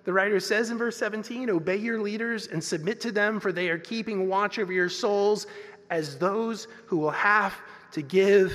the 0.04 0.12
writer 0.12 0.40
says 0.40 0.70
in 0.70 0.78
verse 0.78 0.96
17? 0.96 1.50
Obey 1.50 1.76
your 1.76 2.00
leaders 2.00 2.46
and 2.46 2.62
submit 2.62 3.00
to 3.02 3.12
them, 3.12 3.38
for 3.38 3.52
they 3.52 3.68
are 3.68 3.78
keeping 3.78 4.28
watch 4.28 4.58
over 4.58 4.72
your 4.72 4.88
souls 4.88 5.46
as 5.90 6.16
those 6.18 6.68
who 6.86 6.96
will 6.96 7.10
have 7.10 7.54
to 7.92 8.02
give 8.02 8.52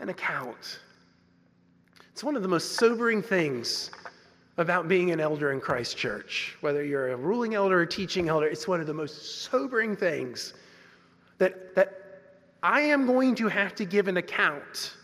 an 0.00 0.08
account. 0.08 0.80
It's 2.10 2.24
one 2.24 2.36
of 2.36 2.42
the 2.42 2.48
most 2.48 2.72
sobering 2.72 3.22
things 3.22 3.90
about 4.58 4.88
being 4.88 5.10
an 5.12 5.20
elder 5.20 5.52
in 5.52 5.60
Christ 5.60 5.96
Church. 5.96 6.56
Whether 6.60 6.84
you're 6.84 7.12
a 7.12 7.16
ruling 7.16 7.54
elder 7.54 7.80
or 7.80 7.86
teaching 7.86 8.28
elder, 8.28 8.46
it's 8.46 8.68
one 8.68 8.80
of 8.80 8.86
the 8.86 8.94
most 8.94 9.42
sobering 9.42 9.96
things 9.96 10.54
that, 11.38 11.74
that 11.74 12.02
I 12.62 12.80
am 12.80 13.06
going 13.06 13.34
to 13.36 13.48
have 13.48 13.74
to 13.76 13.84
give 13.84 14.08
an 14.08 14.18
account 14.18 14.94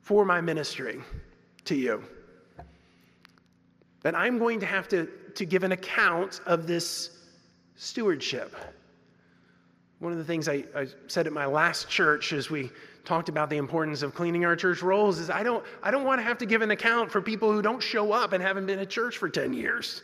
for 0.00 0.24
my 0.24 0.40
ministry 0.40 1.00
to 1.64 1.74
you. 1.74 2.02
That 4.02 4.14
I'm 4.14 4.38
going 4.38 4.60
to 4.60 4.66
have 4.66 4.88
to, 4.88 5.08
to 5.34 5.44
give 5.44 5.64
an 5.64 5.72
account 5.72 6.40
of 6.46 6.66
this 6.66 7.18
stewardship. 7.76 8.54
One 9.98 10.12
of 10.12 10.18
the 10.18 10.24
things 10.24 10.48
I, 10.48 10.64
I, 10.76 10.86
said 11.08 11.26
at 11.26 11.32
my 11.32 11.46
last 11.46 11.88
church 11.88 12.32
as 12.32 12.50
we 12.50 12.70
talked 13.04 13.28
about 13.28 13.50
the 13.50 13.56
importance 13.56 14.02
of 14.02 14.14
cleaning 14.14 14.44
our 14.44 14.54
church 14.54 14.82
rolls 14.82 15.18
is 15.18 15.30
I 15.30 15.42
don't, 15.42 15.64
I 15.82 15.90
don't 15.90 16.04
want 16.04 16.20
to 16.20 16.22
have 16.22 16.38
to 16.38 16.46
give 16.46 16.62
an 16.62 16.70
account 16.70 17.10
for 17.10 17.20
people 17.20 17.52
who 17.52 17.62
don't 17.62 17.82
show 17.82 18.12
up 18.12 18.32
and 18.32 18.42
haven't 18.42 18.66
been 18.66 18.78
at 18.78 18.90
church 18.90 19.16
for 19.16 19.28
10 19.28 19.52
years. 19.52 20.02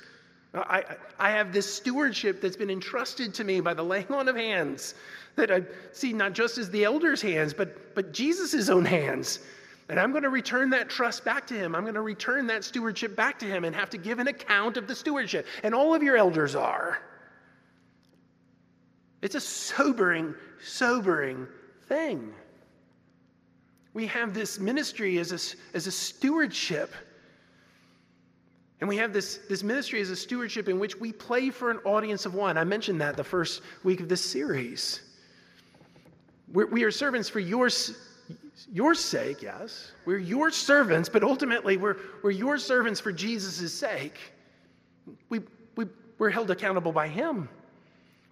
I, 0.55 0.85
I 1.19 1.31
have 1.31 1.53
this 1.53 1.73
stewardship 1.73 2.41
that's 2.41 2.57
been 2.57 2.71
entrusted 2.71 3.35
to 3.35 3.45
me 3.45 3.61
by 3.61 3.75
the 3.75 3.83
laying 3.83 4.11
on 4.11 4.29
of 4.29 4.37
hands 4.37 4.95
that 5.37 5.51
I 5.51 5.63
see 5.93 6.13
not 6.13 6.33
just 6.33 6.59
as 6.59 6.71
the 6.71 6.85
elders' 6.85 7.21
hands, 7.21 7.53
but, 7.53 7.95
but 7.95 8.13
Jesus' 8.13 8.69
own 8.69 8.85
hands. 8.85 9.41
And 9.89 10.01
I'm 10.01 10.13
going 10.13 10.23
to 10.23 10.31
return 10.31 10.71
that 10.71 10.89
trust 10.89 11.25
back 11.25 11.47
to 11.49 11.55
him. 11.55 11.75
I'm 11.75 11.83
going 11.83 11.95
to 11.95 12.01
return 12.01 12.47
that 12.47 12.65
stewardship 12.65 13.15
back 13.15 13.39
to 13.41 13.47
him 13.47 13.65
and 13.65 13.77
have 13.77 13.91
to 13.91 13.99
give 13.99 14.19
an 14.19 14.29
account 14.29 14.77
of 14.77 14.87
the 14.87 14.95
stewardship. 14.95 15.47
And 15.63 15.75
all 15.75 15.95
of 15.95 16.03
your 16.03 16.17
elders 16.17 16.55
are. 16.55 16.99
It's 19.21 19.35
a 19.35 19.41
sobering, 19.41 20.35
sobering 20.63 21.47
thing. 21.87 22.33
We 23.93 24.07
have 24.07 24.35
this 24.35 24.59
ministry 24.59 25.19
as 25.19 25.33
a, 25.33 25.77
as 25.77 25.87
a 25.87 25.93
stewardship. 25.93 26.93
And 28.81 28.89
we 28.89 28.97
have 28.97 29.13
this, 29.13 29.41
this 29.49 29.63
ministry 29.63 30.01
as 30.01 30.11
a 30.11 30.17
stewardship 30.17 30.69
in 30.69 30.79
which 30.79 30.99
we 30.99 31.13
play 31.13 31.51
for 31.51 31.71
an 31.71 31.79
audience 31.85 32.27
of 32.27 32.35
one. 32.35 32.59
I 32.59 32.65
mentioned 32.65 33.01
that 33.01 33.17
the 33.17 33.25
first 33.25 33.63
week 33.83 34.01
of 34.01 34.09
this 34.09 34.25
series. 34.25 35.01
We're, 36.53 36.67
we 36.67 36.85
are 36.85 36.91
servants 36.91 37.29
for 37.29 37.41
your, 37.41 37.69
your 38.73 38.95
sake, 38.95 39.43
yes. 39.43 39.93
We're 40.05 40.19
your 40.19 40.51
servants, 40.51 41.09
but 41.09 41.23
ultimately 41.23 41.77
we're, 41.77 41.97
we're 42.23 42.31
your 42.31 42.59
servants 42.59 43.01
for 43.01 43.13
Jesus' 43.13 43.73
sake. 43.73 44.19
We, 45.29 45.41
we, 45.77 45.87
we're 46.19 46.31
held 46.31 46.51
accountable 46.51 46.93
by 46.93 47.09
Him. 47.09 47.49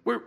We're, 0.05 0.21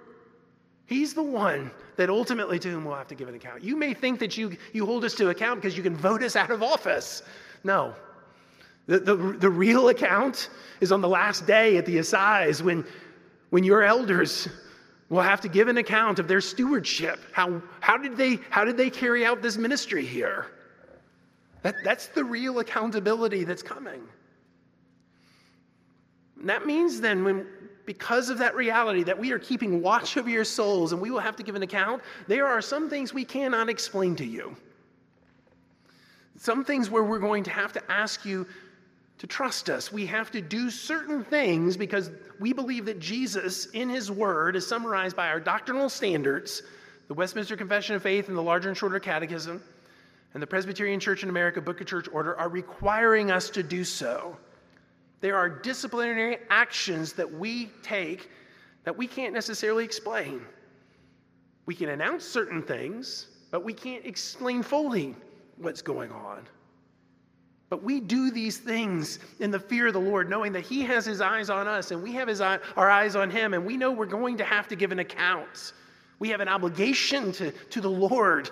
He's 0.86 1.14
the 1.14 1.22
one 1.22 1.70
that 1.96 2.10
ultimately 2.10 2.58
to 2.60 2.70
whom 2.70 2.84
we'll 2.84 2.94
have 2.94 3.08
to 3.08 3.14
give 3.14 3.28
an 3.28 3.34
account. 3.34 3.64
You 3.64 3.76
may 3.76 3.92
think 3.92 4.20
that 4.20 4.36
you, 4.36 4.56
you 4.72 4.86
hold 4.86 5.04
us 5.04 5.14
to 5.16 5.30
account 5.30 5.60
because 5.60 5.76
you 5.76 5.82
can 5.82 5.96
vote 5.96 6.22
us 6.22 6.36
out 6.36 6.50
of 6.50 6.62
office. 6.62 7.22
No. 7.64 7.94
The, 8.86 9.00
the, 9.00 9.16
the 9.16 9.50
real 9.50 9.88
account 9.88 10.48
is 10.80 10.92
on 10.92 11.00
the 11.00 11.08
last 11.08 11.46
day 11.46 11.76
at 11.76 11.86
the 11.86 11.98
assize 11.98 12.62
when, 12.62 12.84
when 13.50 13.64
your 13.64 13.82
elders 13.82 14.48
will 15.08 15.22
have 15.22 15.40
to 15.40 15.48
give 15.48 15.68
an 15.68 15.78
account 15.78 16.18
of 16.18 16.28
their 16.28 16.40
stewardship. 16.40 17.20
How, 17.32 17.62
how, 17.80 17.96
did, 17.96 18.16
they, 18.16 18.40
how 18.50 18.64
did 18.64 18.76
they 18.76 18.90
carry 18.90 19.24
out 19.24 19.42
this 19.42 19.56
ministry 19.56 20.04
here? 20.04 20.46
That, 21.62 21.76
that's 21.84 22.08
the 22.08 22.24
real 22.24 22.58
accountability 22.58 23.44
that's 23.44 23.62
coming. 23.62 24.02
And 26.40 26.48
that 26.48 26.66
means 26.66 27.00
then, 27.00 27.24
when, 27.24 27.46
because 27.86 28.30
of 28.30 28.38
that 28.38 28.54
reality 28.56 29.04
that 29.04 29.18
we 29.18 29.30
are 29.32 29.38
keeping 29.38 29.80
watch 29.80 30.16
over 30.16 30.28
your 30.28 30.44
souls 30.44 30.92
and 30.92 31.00
we 31.00 31.10
will 31.10 31.20
have 31.20 31.36
to 31.36 31.42
give 31.42 31.54
an 31.54 31.62
account, 31.62 32.02
there 32.26 32.46
are 32.46 32.60
some 32.60 32.90
things 32.90 33.14
we 33.14 33.24
cannot 33.24 33.68
explain 33.68 34.16
to 34.16 34.24
you. 34.24 34.56
Some 36.38 36.64
things 36.64 36.90
where 36.90 37.04
we're 37.04 37.20
going 37.20 37.44
to 37.44 37.50
have 37.50 37.72
to 37.72 37.90
ask 37.90 38.24
you 38.24 38.46
to 39.18 39.26
trust 39.26 39.70
us. 39.70 39.90
We 39.90 40.06
have 40.06 40.30
to 40.32 40.40
do 40.40 40.70
certain 40.70 41.24
things 41.24 41.76
because 41.76 42.10
we 42.38 42.52
believe 42.52 42.84
that 42.86 43.00
Jesus, 43.00 43.66
in 43.66 43.88
his 43.88 44.10
word, 44.10 44.56
is 44.56 44.66
summarized 44.66 45.16
by 45.16 45.28
our 45.28 45.40
doctrinal 45.40 45.88
standards, 45.88 46.62
the 47.08 47.14
Westminster 47.14 47.56
Confession 47.56 47.96
of 47.96 48.02
Faith 48.02 48.28
and 48.28 48.36
the 48.36 48.42
Larger 48.42 48.68
and 48.68 48.76
Shorter 48.76 49.00
Catechism, 49.00 49.62
and 50.34 50.42
the 50.42 50.46
Presbyterian 50.46 51.00
Church 51.00 51.22
in 51.22 51.30
America 51.30 51.60
Book 51.60 51.80
of 51.80 51.86
Church 51.86 52.08
Order 52.12 52.38
are 52.38 52.50
requiring 52.50 53.30
us 53.30 53.48
to 53.50 53.62
do 53.62 53.84
so. 53.84 54.36
There 55.20 55.36
are 55.36 55.48
disciplinary 55.48 56.38
actions 56.50 57.14
that 57.14 57.32
we 57.32 57.70
take 57.82 58.28
that 58.84 58.96
we 58.96 59.06
can't 59.06 59.32
necessarily 59.32 59.84
explain. 59.84 60.42
We 61.64 61.74
can 61.74 61.88
announce 61.88 62.24
certain 62.24 62.62
things, 62.62 63.28
but 63.50 63.64
we 63.64 63.72
can't 63.72 64.04
explain 64.04 64.62
fully 64.62 65.16
what's 65.56 65.82
going 65.82 66.12
on. 66.12 66.46
But 67.68 67.82
we 67.82 67.98
do 67.98 68.30
these 68.30 68.58
things 68.58 69.18
in 69.40 69.50
the 69.50 69.58
fear 69.58 69.88
of 69.88 69.92
the 69.92 70.00
Lord, 70.00 70.30
knowing 70.30 70.52
that 70.52 70.64
He 70.64 70.82
has 70.82 71.04
His 71.04 71.20
eyes 71.20 71.50
on 71.50 71.66
us 71.66 71.90
and 71.90 72.02
we 72.02 72.12
have 72.12 72.28
his 72.28 72.40
eye, 72.40 72.58
our 72.76 72.88
eyes 72.88 73.16
on 73.16 73.30
Him, 73.30 73.54
and 73.54 73.66
we 73.66 73.76
know 73.76 73.90
we're 73.90 74.06
going 74.06 74.36
to 74.36 74.44
have 74.44 74.68
to 74.68 74.76
give 74.76 74.92
an 74.92 75.00
account. 75.00 75.72
We 76.18 76.28
have 76.30 76.40
an 76.40 76.48
obligation 76.48 77.32
to, 77.32 77.50
to 77.50 77.80
the 77.80 77.90
Lord 77.90 78.50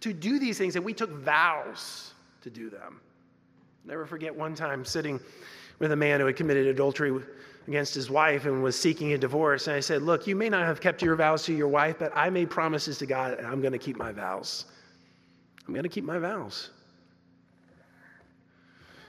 to 0.00 0.12
do 0.12 0.38
these 0.38 0.58
things, 0.58 0.76
and 0.76 0.84
we 0.84 0.92
took 0.92 1.10
vows 1.10 2.12
to 2.42 2.50
do 2.50 2.68
them. 2.68 3.00
Never 3.84 4.04
forget 4.04 4.34
one 4.34 4.54
time 4.54 4.84
sitting 4.84 5.18
with 5.78 5.92
a 5.92 5.96
man 5.96 6.20
who 6.20 6.26
had 6.26 6.36
committed 6.36 6.66
adultery 6.66 7.18
against 7.66 7.94
his 7.94 8.10
wife 8.10 8.44
and 8.44 8.62
was 8.62 8.78
seeking 8.78 9.12
a 9.14 9.18
divorce. 9.18 9.66
And 9.66 9.76
I 9.76 9.80
said, 9.80 10.02
Look, 10.02 10.26
you 10.26 10.36
may 10.36 10.48
not 10.48 10.64
have 10.66 10.80
kept 10.80 11.02
your 11.02 11.16
vows 11.16 11.44
to 11.44 11.54
your 11.54 11.68
wife, 11.68 11.96
but 11.98 12.12
I 12.14 12.30
made 12.30 12.50
promises 12.50 12.98
to 12.98 13.06
God, 13.06 13.38
and 13.38 13.46
I'm 13.46 13.60
going 13.60 13.72
to 13.72 13.78
keep 13.78 13.96
my 13.96 14.12
vows. 14.12 14.66
I'm 15.66 15.72
going 15.72 15.84
to 15.84 15.88
keep 15.88 16.04
my 16.04 16.18
vows. 16.18 16.70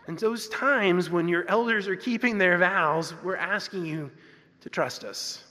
And 0.08 0.18
those 0.18 0.48
times 0.48 1.10
when 1.10 1.28
your 1.28 1.46
elders 1.50 1.88
are 1.88 1.96
keeping 1.96 2.38
their 2.38 2.58
vows, 2.58 3.14
we're 3.24 3.36
asking 3.36 3.86
you 3.86 4.10
to 4.62 4.70
trust 4.70 5.04
us. 5.04 5.44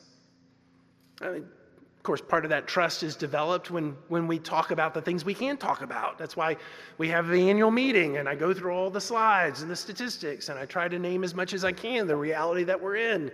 I 1.21 1.29
mean, 1.31 1.43
of 1.43 2.03
course, 2.03 2.21
part 2.21 2.45
of 2.45 2.51
that 2.51 2.67
trust 2.67 3.03
is 3.03 3.17
developed 3.17 3.71
when, 3.71 3.97
when 4.09 4.27
we 4.27 4.39
talk 4.39 4.71
about 4.71 4.95
the 4.95 5.03
things 5.03 5.25
we 5.25 5.35
can't 5.35 5.61
talk 5.61 5.83
about. 5.83 6.19
That's 6.19 6.37
why 6.37 6.57
we 6.99 7.09
have 7.09 7.29
the 7.29 7.51
annual 7.51 7.71
meeting, 7.71 8.17
and 8.17 8.29
I 8.29 8.35
go 8.35 8.55
through 8.55 8.73
all 8.73 8.91
the 8.91 9.01
slides 9.01 9.63
and 9.63 9.71
the 9.71 9.77
statistics, 9.77 10.49
and 10.49 10.59
I 10.59 10.67
try 10.67 10.89
to 10.89 10.99
name 10.99 11.25
as 11.25 11.35
much 11.35 11.53
as 11.53 11.65
I 11.65 11.73
can 11.73 12.07
the 12.07 12.17
reality 12.17 12.65
that 12.65 12.81
we're 12.81 12.97
in. 12.97 13.31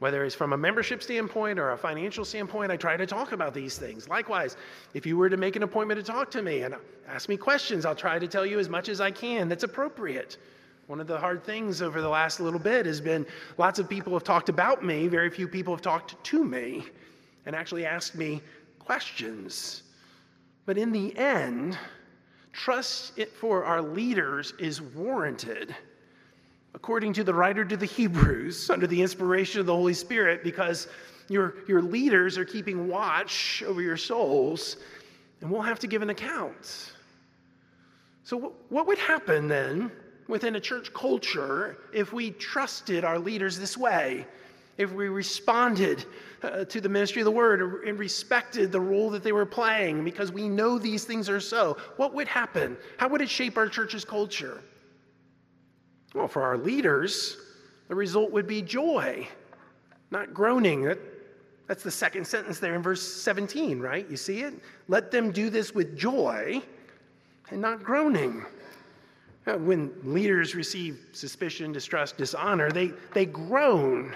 Whether 0.00 0.24
it's 0.24 0.34
from 0.34 0.54
a 0.54 0.56
membership 0.56 1.02
standpoint 1.02 1.58
or 1.58 1.72
a 1.72 1.76
financial 1.76 2.24
standpoint, 2.24 2.72
I 2.72 2.76
try 2.76 2.96
to 2.96 3.06
talk 3.06 3.32
about 3.32 3.52
these 3.52 3.76
things. 3.76 4.08
Likewise, 4.08 4.56
if 4.94 5.04
you 5.04 5.16
were 5.16 5.28
to 5.28 5.36
make 5.36 5.56
an 5.56 5.62
appointment 5.62 5.98
to 6.00 6.12
talk 6.12 6.30
to 6.30 6.42
me 6.42 6.62
and 6.62 6.74
ask 7.06 7.28
me 7.28 7.36
questions, 7.36 7.84
I'll 7.84 7.94
try 7.94 8.18
to 8.18 8.26
tell 8.26 8.46
you 8.46 8.58
as 8.58 8.68
much 8.68 8.88
as 8.88 9.00
I 9.00 9.10
can 9.10 9.48
that's 9.48 9.64
appropriate. 9.64 10.38
One 10.90 11.00
of 11.00 11.06
the 11.06 11.20
hard 11.20 11.44
things 11.44 11.82
over 11.82 12.00
the 12.00 12.08
last 12.08 12.40
little 12.40 12.58
bit 12.58 12.84
has 12.84 13.00
been 13.00 13.24
lots 13.58 13.78
of 13.78 13.88
people 13.88 14.12
have 14.14 14.24
talked 14.24 14.48
about 14.48 14.84
me, 14.84 15.06
very 15.06 15.30
few 15.30 15.46
people 15.46 15.72
have 15.72 15.82
talked 15.82 16.16
to 16.24 16.44
me 16.44 16.84
and 17.46 17.54
actually 17.54 17.86
asked 17.86 18.16
me 18.16 18.42
questions. 18.80 19.84
But 20.66 20.76
in 20.76 20.90
the 20.90 21.16
end, 21.16 21.78
trust 22.52 23.20
for 23.38 23.64
our 23.64 23.80
leaders 23.80 24.52
is 24.58 24.82
warranted 24.82 25.76
according 26.74 27.12
to 27.12 27.22
the 27.22 27.34
writer 27.34 27.64
to 27.64 27.76
the 27.76 27.86
Hebrews, 27.86 28.68
under 28.68 28.88
the 28.88 29.00
inspiration 29.00 29.60
of 29.60 29.66
the 29.66 29.76
Holy 29.76 29.94
Spirit, 29.94 30.42
because 30.42 30.88
your, 31.28 31.54
your 31.68 31.82
leaders 31.82 32.36
are 32.36 32.44
keeping 32.44 32.88
watch 32.88 33.62
over 33.64 33.80
your 33.80 33.96
souls, 33.96 34.78
and 35.40 35.48
we'll 35.52 35.62
have 35.62 35.78
to 35.78 35.86
give 35.86 36.02
an 36.02 36.10
account. 36.10 36.94
So, 38.24 38.54
what 38.70 38.88
would 38.88 38.98
happen 38.98 39.46
then 39.46 39.92
within 40.30 40.56
a 40.56 40.60
church 40.60 40.92
culture 40.94 41.76
if 41.92 42.12
we 42.12 42.30
trusted 42.30 43.04
our 43.04 43.18
leaders 43.18 43.58
this 43.58 43.76
way? 43.76 44.26
If 44.78 44.92
we 44.92 45.08
responded 45.08 46.06
uh, 46.42 46.64
to 46.64 46.80
the 46.80 46.88
ministry 46.88 47.20
of 47.20 47.26
the 47.26 47.30
word 47.30 47.84
and 47.86 47.98
respected 47.98 48.72
the 48.72 48.80
role 48.80 49.10
that 49.10 49.22
they 49.22 49.32
were 49.32 49.44
playing 49.44 50.04
because 50.04 50.32
we 50.32 50.48
know 50.48 50.78
these 50.78 51.04
things 51.04 51.28
are 51.28 51.40
so, 51.40 51.76
what 51.96 52.14
would 52.14 52.28
happen? 52.28 52.78
How 52.96 53.08
would 53.08 53.20
it 53.20 53.28
shape 53.28 53.58
our 53.58 53.68
church's 53.68 54.06
culture? 54.06 54.62
Well, 56.14 56.28
for 56.28 56.42
our 56.42 56.56
leaders, 56.56 57.36
the 57.88 57.94
result 57.94 58.30
would 58.30 58.46
be 58.46 58.62
joy, 58.62 59.28
not 60.10 60.32
groaning. 60.32 60.84
That, 60.84 60.98
that's 61.66 61.82
the 61.82 61.90
second 61.90 62.26
sentence 62.26 62.58
there 62.58 62.74
in 62.74 62.82
verse 62.82 63.02
17, 63.02 63.80
right? 63.80 64.08
You 64.08 64.16
see 64.16 64.40
it? 64.40 64.54
Let 64.88 65.10
them 65.10 65.30
do 65.30 65.50
this 65.50 65.74
with 65.74 65.96
joy 65.96 66.62
and 67.50 67.60
not 67.60 67.82
groaning. 67.82 68.44
Uh, 69.46 69.54
when 69.54 69.90
leaders 70.04 70.54
receive 70.54 70.98
suspicion, 71.12 71.72
distrust, 71.72 72.16
dishonor, 72.18 72.70
they, 72.70 72.92
they 73.14 73.24
groan. 73.24 74.14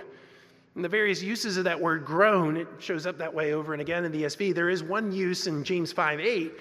And 0.74 0.84
the 0.84 0.88
various 0.88 1.22
uses 1.22 1.56
of 1.56 1.64
that 1.64 1.80
word 1.80 2.04
groan, 2.04 2.56
it 2.56 2.68
shows 2.78 3.06
up 3.06 3.16
that 3.18 3.32
way 3.32 3.54
over 3.54 3.72
and 3.72 3.80
again 3.80 4.04
in 4.04 4.12
the 4.12 4.24
ESV. 4.24 4.54
There 4.54 4.68
is 4.68 4.82
one 4.82 5.12
use 5.12 5.46
in 5.46 5.64
James 5.64 5.92
5 5.92 6.20
8 6.20 6.52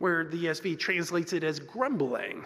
where 0.00 0.24
the 0.24 0.46
ESV 0.46 0.78
translates 0.78 1.32
it 1.32 1.44
as 1.44 1.60
grumbling. 1.60 2.44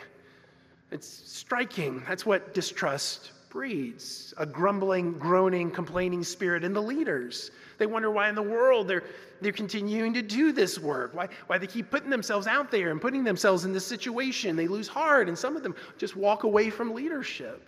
It's 0.90 1.08
striking. 1.08 2.02
That's 2.06 2.24
what 2.24 2.54
distrust 2.54 3.32
breeds 3.48 4.34
a 4.36 4.46
grumbling, 4.46 5.18
groaning, 5.18 5.70
complaining 5.70 6.22
spirit 6.22 6.62
in 6.64 6.72
the 6.72 6.82
leaders. 6.82 7.50
They 7.78 7.86
wonder 7.86 8.10
why 8.10 8.28
in 8.28 8.34
the 8.34 8.42
world 8.42 8.88
they're, 8.88 9.04
they're 9.40 9.52
continuing 9.52 10.12
to 10.14 10.22
do 10.22 10.52
this 10.52 10.78
work, 10.78 11.14
why, 11.14 11.28
why 11.46 11.58
they 11.58 11.66
keep 11.66 11.90
putting 11.90 12.10
themselves 12.10 12.46
out 12.46 12.70
there 12.70 12.90
and 12.90 13.00
putting 13.00 13.24
themselves 13.24 13.64
in 13.64 13.72
this 13.72 13.86
situation. 13.86 14.56
They 14.56 14.66
lose 14.66 14.88
heart, 14.88 15.28
and 15.28 15.38
some 15.38 15.56
of 15.56 15.62
them 15.62 15.74
just 15.96 16.16
walk 16.16 16.42
away 16.42 16.70
from 16.70 16.92
leadership. 16.92 17.62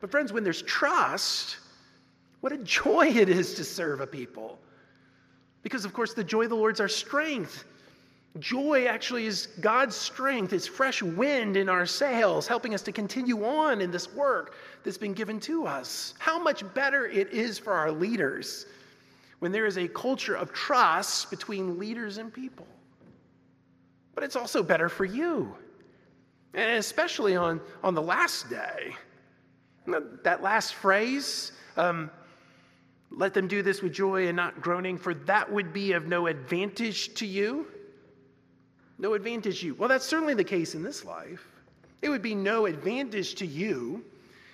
But, 0.00 0.10
friends, 0.10 0.32
when 0.32 0.42
there's 0.42 0.62
trust, 0.62 1.58
what 2.40 2.52
a 2.52 2.58
joy 2.58 3.08
it 3.08 3.28
is 3.28 3.54
to 3.54 3.64
serve 3.64 4.00
a 4.00 4.06
people. 4.06 4.58
Because, 5.62 5.84
of 5.84 5.92
course, 5.92 6.14
the 6.14 6.24
joy 6.24 6.44
of 6.44 6.50
the 6.50 6.56
Lord 6.56 6.74
is 6.74 6.80
our 6.80 6.88
strength. 6.88 7.64
Joy 8.38 8.86
actually 8.86 9.26
is 9.26 9.48
God's 9.60 9.96
strength, 9.96 10.52
it's 10.52 10.66
fresh 10.66 11.02
wind 11.02 11.56
in 11.56 11.70
our 11.70 11.86
sails, 11.86 12.46
helping 12.46 12.74
us 12.74 12.82
to 12.82 12.92
continue 12.92 13.44
on 13.46 13.80
in 13.80 13.90
this 13.90 14.12
work 14.12 14.54
that's 14.84 14.98
been 14.98 15.14
given 15.14 15.40
to 15.40 15.66
us. 15.66 16.12
How 16.18 16.38
much 16.38 16.62
better 16.74 17.06
it 17.06 17.32
is 17.32 17.58
for 17.58 17.72
our 17.72 17.90
leaders 17.90 18.66
when 19.38 19.52
there 19.52 19.66
is 19.66 19.78
a 19.78 19.88
culture 19.88 20.34
of 20.34 20.52
trust 20.52 21.30
between 21.30 21.78
leaders 21.78 22.18
and 22.18 22.32
people. 22.32 22.66
But 24.14 24.24
it's 24.24 24.36
also 24.36 24.62
better 24.62 24.88
for 24.88 25.04
you, 25.04 25.54
and 26.54 26.78
especially 26.78 27.36
on, 27.36 27.60
on 27.84 27.94
the 27.94 28.02
last 28.02 28.48
day. 28.48 28.94
That 30.24 30.42
last 30.42 30.74
phrase, 30.74 31.52
um, 31.76 32.10
let 33.10 33.34
them 33.34 33.46
do 33.46 33.62
this 33.62 33.82
with 33.82 33.92
joy 33.92 34.26
and 34.26 34.36
not 34.36 34.60
groaning, 34.60 34.98
for 34.98 35.14
that 35.14 35.52
would 35.52 35.72
be 35.72 35.92
of 35.92 36.06
no 36.06 36.26
advantage 36.26 37.14
to 37.14 37.26
you 37.26 37.66
no 38.98 39.14
advantage 39.14 39.60
to 39.60 39.66
you. 39.66 39.74
Well, 39.74 39.88
that's 39.88 40.06
certainly 40.06 40.34
the 40.34 40.44
case 40.44 40.74
in 40.74 40.82
this 40.82 41.04
life. 41.04 41.46
It 42.02 42.08
would 42.08 42.22
be 42.22 42.34
no 42.34 42.66
advantage 42.66 43.34
to 43.36 43.46
you 43.46 44.04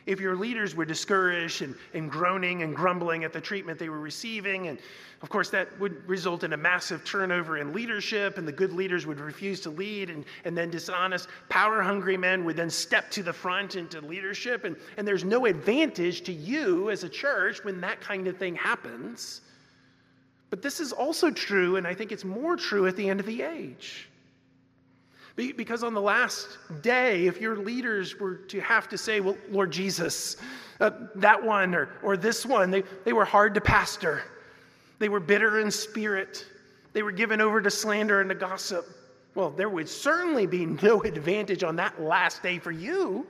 if 0.06 0.20
your 0.20 0.36
leaders 0.36 0.74
were 0.74 0.84
discouraged 0.84 1.62
and, 1.62 1.74
and 1.94 2.10
groaning 2.10 2.62
and 2.62 2.74
grumbling 2.74 3.24
at 3.24 3.32
the 3.32 3.40
treatment 3.40 3.78
they 3.78 3.88
were 3.88 4.00
receiving. 4.00 4.68
And 4.68 4.78
of 5.22 5.28
course, 5.28 5.50
that 5.50 5.78
would 5.78 6.06
result 6.08 6.42
in 6.42 6.52
a 6.52 6.56
massive 6.56 7.04
turnover 7.04 7.58
in 7.58 7.72
leadership, 7.72 8.38
and 8.38 8.48
the 8.48 8.52
good 8.52 8.72
leaders 8.72 9.06
would 9.06 9.20
refuse 9.20 9.60
to 9.60 9.70
lead, 9.70 10.10
and, 10.10 10.24
and 10.44 10.58
then 10.58 10.70
dishonest, 10.70 11.28
power 11.48 11.80
hungry 11.80 12.16
men 12.16 12.44
would 12.44 12.56
then 12.56 12.70
step 12.70 13.08
to 13.12 13.22
the 13.22 13.32
front 13.32 13.76
into 13.76 14.00
leadership. 14.00 14.64
And, 14.64 14.76
and 14.96 15.06
there's 15.06 15.24
no 15.24 15.46
advantage 15.46 16.22
to 16.22 16.32
you 16.32 16.90
as 16.90 17.04
a 17.04 17.08
church 17.08 17.62
when 17.64 17.80
that 17.82 18.00
kind 18.00 18.26
of 18.26 18.36
thing 18.36 18.56
happens. 18.56 19.42
But 20.50 20.60
this 20.60 20.80
is 20.80 20.92
also 20.92 21.30
true, 21.30 21.76
and 21.76 21.86
I 21.86 21.94
think 21.94 22.12
it's 22.12 22.24
more 22.24 22.56
true 22.56 22.86
at 22.86 22.96
the 22.96 23.08
end 23.08 23.20
of 23.20 23.26
the 23.26 23.42
age. 23.42 24.08
Because 25.36 25.82
on 25.82 25.94
the 25.94 26.00
last 26.00 26.58
day, 26.82 27.26
if 27.26 27.40
your 27.40 27.56
leaders 27.56 28.18
were 28.20 28.34
to 28.34 28.60
have 28.60 28.88
to 28.90 28.98
say, 28.98 29.20
well, 29.20 29.36
Lord 29.50 29.70
Jesus, 29.70 30.36
uh, 30.80 30.90
that 31.16 31.42
one 31.42 31.74
or, 31.74 31.88
or 32.02 32.16
this 32.16 32.44
one, 32.44 32.70
they, 32.70 32.82
they 33.04 33.12
were 33.12 33.24
hard 33.24 33.54
to 33.54 33.60
pastor. 33.60 34.22
They 34.98 35.08
were 35.08 35.20
bitter 35.20 35.60
in 35.60 35.70
spirit. 35.70 36.44
They 36.92 37.02
were 37.02 37.12
given 37.12 37.40
over 37.40 37.62
to 37.62 37.70
slander 37.70 38.20
and 38.20 38.28
to 38.28 38.34
gossip. 38.34 38.86
Well, 39.34 39.50
there 39.50 39.70
would 39.70 39.88
certainly 39.88 40.46
be 40.46 40.66
no 40.82 41.02
advantage 41.02 41.64
on 41.64 41.76
that 41.76 42.00
last 42.00 42.42
day 42.42 42.58
for 42.58 42.70
you 42.70 43.26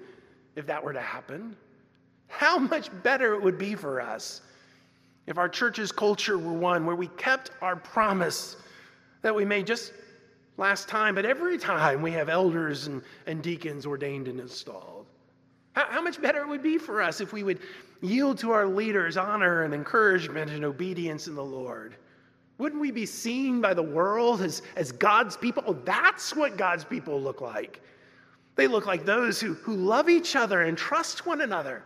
if 0.57 0.67
that 0.67 0.83
were 0.83 0.93
to 0.93 1.01
happen. 1.01 1.57
How 2.27 2.59
much 2.59 2.91
better 3.03 3.35
it 3.35 3.43
would 3.43 3.59
be 3.59 3.75
for 3.75 4.01
us 4.01 4.41
if 5.27 5.38
our 5.38 5.49
church's 5.49 5.93
culture 5.93 6.37
were 6.37 6.53
one 6.53 6.85
where 6.85 6.97
we 6.97 7.09
kept 7.09 7.51
our 7.61 7.77
promise 7.77 8.57
that 9.23 9.35
we 9.35 9.45
may 9.45 9.62
just 9.62 9.93
last 10.57 10.88
time, 10.88 11.15
but 11.15 11.25
every 11.25 11.59
time 11.59 12.03
we 12.03 12.12
have 12.12 12.29
elders 12.29 12.87
and, 12.87 13.03
and 13.27 13.43
deacons 13.43 13.87
ordained 13.87 14.29
and 14.29 14.41
installed. 14.41 15.07
How, 15.73 15.87
how 15.88 16.03
much 16.03 16.21
better 16.21 16.43
it 16.43 16.49
would 16.49 16.62
be 16.62 16.79
for 16.79 17.01
us 17.01 17.21
if 17.21 17.33
we 17.33 17.43
would 17.43 17.61
yield 18.03 18.38
to 18.38 18.51
our 18.51 18.67
leaders 18.67 19.17
honor 19.17 19.62
and 19.62 19.73
encouragement 19.73 20.51
and 20.51 20.65
obedience 20.65 21.29
in 21.29 21.35
the 21.35 21.45
Lord. 21.45 21.97
Wouldn't 22.59 22.81
we 22.81 22.91
be 22.91 23.07
seen 23.07 23.61
by 23.61 23.75
the 23.75 23.83
world 23.83 24.43
as, 24.43 24.62
as 24.77 24.93
God's 24.93 25.37
people? 25.37 25.62
Oh, 25.67 25.73
that's 25.85 26.37
what 26.37 26.57
God's 26.57 26.85
people 26.85 27.21
look 27.21 27.41
like. 27.41 27.81
They 28.55 28.67
look 28.67 28.87
like 28.87 29.05
those 29.05 29.41
who, 29.41 29.55
who 29.55 29.75
love 29.75 30.11
each 30.11 30.37
other 30.37 30.62
and 30.62 30.77
trust 30.77 31.25
one 31.25 31.41
another. 31.41 31.83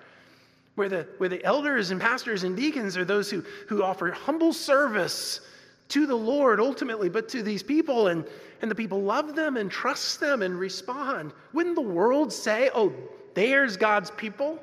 Where 0.74 0.88
the, 0.88 1.06
where 1.16 1.28
the 1.28 1.42
elders 1.44 1.90
and 1.90 2.00
pastors 2.00 2.44
and 2.44 2.54
deacons 2.56 2.96
are 2.96 3.04
those 3.04 3.30
who, 3.30 3.42
who 3.68 3.82
offer 3.82 4.10
humble 4.10 4.52
service 4.52 5.40
to 5.88 6.06
the 6.06 6.14
Lord 6.14 6.60
ultimately, 6.60 7.08
but 7.08 7.28
to 7.30 7.42
these 7.42 7.62
people, 7.62 8.08
and, 8.08 8.24
and 8.62 8.70
the 8.70 8.74
people 8.74 9.02
love 9.02 9.34
them 9.34 9.56
and 9.56 9.70
trust 9.70 10.20
them 10.20 10.42
and 10.42 10.58
respond. 10.58 11.32
Wouldn't 11.52 11.76
the 11.76 11.82
world 11.82 12.32
say, 12.32 12.70
oh, 12.74 12.92
there's 13.34 13.76
God's 13.76 14.10
people? 14.12 14.58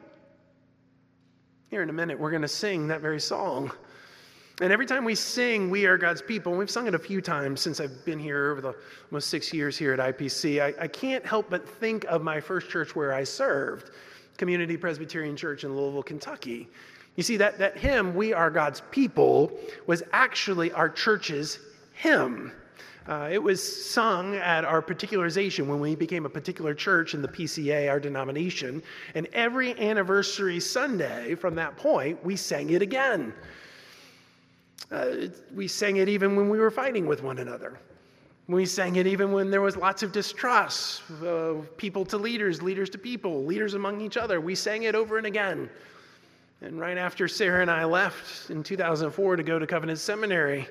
Here 1.70 1.82
in 1.82 1.90
a 1.90 1.94
minute, 1.94 2.20
we're 2.20 2.30
going 2.30 2.42
to 2.42 2.48
sing 2.48 2.88
that 2.88 3.02
very 3.02 3.20
song. 3.20 3.72
And 4.62 4.72
every 4.72 4.86
time 4.86 5.04
we 5.04 5.16
sing, 5.16 5.72
We 5.72 5.88
Are 5.88 5.98
God's 5.98 6.22
People, 6.22 6.52
and 6.52 6.60
we've 6.60 6.70
sung 6.70 6.86
it 6.86 6.94
a 6.94 7.00
few 7.00 7.22
times 7.22 7.60
since 7.60 7.80
I've 7.80 8.06
been 8.06 8.20
here 8.20 8.52
over 8.52 8.62
the 8.62 8.76
almost 9.10 9.30
six 9.30 9.52
years 9.52 9.78
here 9.78 9.94
at 9.94 10.18
IPC, 10.18 10.62
I, 10.62 10.84
I 10.84 10.88
can't 10.88 11.26
help 11.26 11.50
but 11.50 11.68
think 11.68 12.06
of 12.06 12.22
my 12.22 12.40
first 12.40 12.70
church 12.70 12.96
where 12.96 13.14
I 13.14 13.24
served, 13.24 13.90
Community 14.38 14.78
Presbyterian 14.78 15.36
Church 15.36 15.64
in 15.64 15.76
Louisville, 15.76 16.04
Kentucky. 16.04 16.70
You 17.16 17.24
see, 17.24 17.38
that, 17.38 17.60
that 17.60 17.78
hymn, 17.78 18.16
We 18.16 18.34
Are 18.34 18.50
God's 18.50 18.82
People, 18.92 19.52
was 19.86 20.02
actually 20.14 20.72
our 20.72 20.90
church's 20.90 21.60
hymn. 21.94 22.52
Uh, 23.08 23.30
it 23.32 23.42
was 23.42 23.62
sung 23.92 24.36
at 24.36 24.64
our 24.64 24.82
particularization 24.82 25.68
when 25.68 25.80
we 25.80 25.94
became 25.94 26.26
a 26.26 26.30
particular 26.30 26.74
church 26.74 27.14
in 27.14 27.22
the 27.22 27.28
PCA, 27.28 27.90
our 27.90 28.00
denomination. 28.00 28.82
And 29.14 29.28
every 29.34 29.78
anniversary 29.78 30.60
Sunday 30.60 31.36
from 31.36 31.54
that 31.56 31.76
point, 31.76 32.24
we 32.24 32.36
sang 32.36 32.70
it 32.70 32.82
again. 32.82 33.34
Uh, 34.90 35.28
we 35.54 35.68
sang 35.68 35.98
it 35.98 36.08
even 36.08 36.36
when 36.36 36.50
we 36.50 36.60
were 36.60 36.72
fighting 36.72 37.06
with 37.06 37.24
one 37.24 37.40
another. 37.40 37.78
We 38.48 38.66
sang 38.66 38.96
it 38.96 39.08
even 39.08 39.32
when 39.32 39.52
there 39.52 39.62
was 39.62 39.76
lots 39.78 40.04
of 40.04 40.12
distrust, 40.12 41.02
uh, 41.26 41.56
people 41.78 42.06
to 42.06 42.18
leaders, 42.18 42.62
leaders 42.62 42.90
to 42.92 42.98
people, 42.98 43.46
leaders 43.46 43.74
among 43.74 44.02
each 44.02 44.18
other. 44.18 44.42
We 44.42 44.56
sang 44.56 44.84
it 44.84 44.96
over 44.96 45.18
and 45.18 45.28
again. 45.28 45.70
And 46.64 46.80
right 46.80 46.98
after 46.98 47.28
Sarah 47.28 47.62
and 47.62 47.70
I 47.70 47.84
left 47.84 48.50
in 48.50 48.64
2004 48.64 49.36
to 49.36 49.44
go 49.44 49.60
to 49.60 49.68
Covenant 49.68 50.00
Seminary 50.00 50.68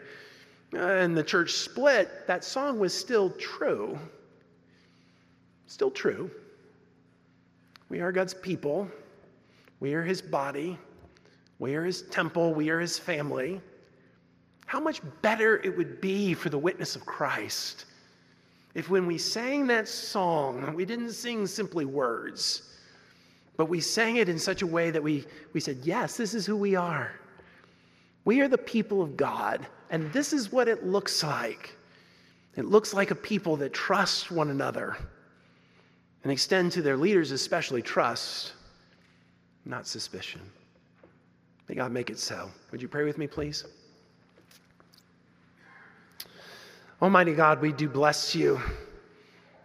uh, 0.75 0.79
and 0.79 1.17
the 1.17 1.23
church 1.23 1.53
split, 1.53 2.27
that 2.27 2.43
song 2.43 2.79
was 2.81 2.93
still 2.93 3.31
true. 3.31 3.97
Still 5.67 5.91
true. 5.91 6.31
We 7.89 8.01
are 8.01 8.11
God's 8.11 8.35
people, 8.35 8.89
we 9.79 9.95
are 9.95 10.03
His 10.03 10.21
body. 10.21 10.77
We 11.63 11.77
are 11.77 11.85
his 11.85 12.03
temple, 12.03 12.53
we 12.53 12.71
are 12.71 12.81
his 12.81 12.99
family. 12.99 13.61
How 14.67 14.81
much 14.81 15.01
better 15.23 15.59
it 15.63 15.77
would 15.77 16.01
be 16.01 16.35
for 16.35 16.49
the 16.49 16.59
witness 16.59 16.97
of 16.97 17.07
Christ 17.07 17.85
if, 18.75 18.91
when 18.91 19.07
we 19.07 19.17
sang 19.17 19.69
that 19.69 19.87
song, 19.87 20.75
we 20.75 20.85
didn't 20.85 21.13
sing 21.13 21.47
simply 21.47 21.85
words, 21.85 22.72
but 23.57 23.67
we 23.67 23.81
sang 23.81 24.17
it 24.17 24.29
in 24.29 24.39
such 24.39 24.63
a 24.63 24.67
way 24.67 24.91
that 24.91 25.03
we, 25.03 25.27
we 25.53 25.61
said, 25.61 25.79
Yes, 25.83 26.17
this 26.17 26.35
is 26.35 26.47
who 26.47 26.57
we 26.57 26.75
are. 26.75 27.13
We 28.25 28.41
are 28.41 28.49
the 28.49 28.59
people 28.59 29.03
of 29.03 29.17
God, 29.17 29.67
and 29.91 30.13
this 30.13 30.33
is 30.33 30.53
what 30.53 30.69
it 30.69 30.87
looks 30.87 31.23
like. 31.23 31.77
It 32.57 32.67
looks 32.67 32.95
like 32.95 33.11
a 33.11 33.15
people 33.15 33.57
that 33.57 33.73
trust 33.73 34.31
one 34.31 34.51
another 34.51 34.97
and 36.23 36.31
extend 36.31 36.73
to 36.73 36.83
their 36.83 36.97
leaders, 36.97 37.31
especially 37.31 37.83
trust, 37.83 38.53
not 39.65 39.87
suspicion. 39.87 40.41
May 41.69 41.75
God 41.75 41.93
make 41.93 42.11
it 42.11 42.19
so. 42.19 42.51
Would 42.71 42.83
you 42.83 42.89
pray 42.89 43.05
with 43.05 43.19
me, 43.19 43.27
please? 43.27 43.65
Almighty 47.01 47.35
God, 47.35 47.61
we 47.61 47.73
do 47.73 47.89
bless 47.89 48.35
you 48.35 48.61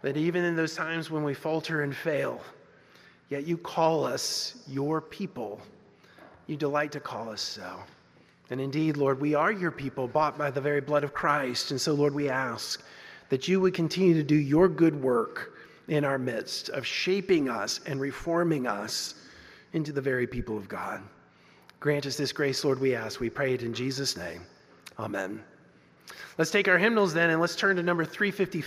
that 0.02 0.16
even 0.16 0.44
in 0.44 0.56
those 0.56 0.74
times 0.74 1.10
when 1.10 1.22
we 1.22 1.34
falter 1.34 1.82
and 1.82 1.94
fail, 1.94 2.40
yet 3.28 3.46
you 3.46 3.56
call 3.56 4.04
us 4.04 4.54
your 4.68 5.00
people. 5.00 5.60
You 6.46 6.56
delight 6.56 6.92
to 6.92 7.00
call 7.00 7.28
us 7.28 7.40
so. 7.40 7.78
And 8.50 8.60
indeed, 8.60 8.96
Lord, 8.96 9.20
we 9.20 9.34
are 9.34 9.52
your 9.52 9.70
people, 9.70 10.08
bought 10.08 10.38
by 10.38 10.50
the 10.50 10.60
very 10.60 10.80
blood 10.80 11.04
of 11.04 11.12
Christ. 11.12 11.70
And 11.70 11.80
so, 11.80 11.92
Lord, 11.92 12.14
we 12.14 12.30
ask 12.30 12.82
that 13.28 13.46
you 13.46 13.60
would 13.60 13.74
continue 13.74 14.14
to 14.14 14.22
do 14.22 14.36
your 14.36 14.68
good 14.68 15.00
work 15.02 15.54
in 15.88 16.04
our 16.04 16.18
midst 16.18 16.70
of 16.70 16.86
shaping 16.86 17.48
us 17.48 17.80
and 17.86 18.00
reforming 18.00 18.66
us 18.66 19.14
into 19.74 19.92
the 19.92 20.00
very 20.00 20.26
people 20.26 20.56
of 20.56 20.68
God. 20.68 21.02
Grant 21.80 22.06
us 22.06 22.16
this 22.16 22.32
grace, 22.32 22.64
Lord, 22.64 22.80
we 22.80 22.94
ask. 22.94 23.20
We 23.20 23.30
pray 23.30 23.54
it 23.54 23.62
in 23.62 23.74
Jesus' 23.74 24.16
name. 24.16 24.42
Amen. 24.98 25.42
Let's 26.38 26.50
take 26.50 26.68
our 26.68 26.78
hymnals 26.78 27.12
then 27.12 27.30
and 27.30 27.40
let's 27.40 27.56
turn 27.56 27.76
to 27.76 27.82
number 27.82 28.04
355. 28.04 28.64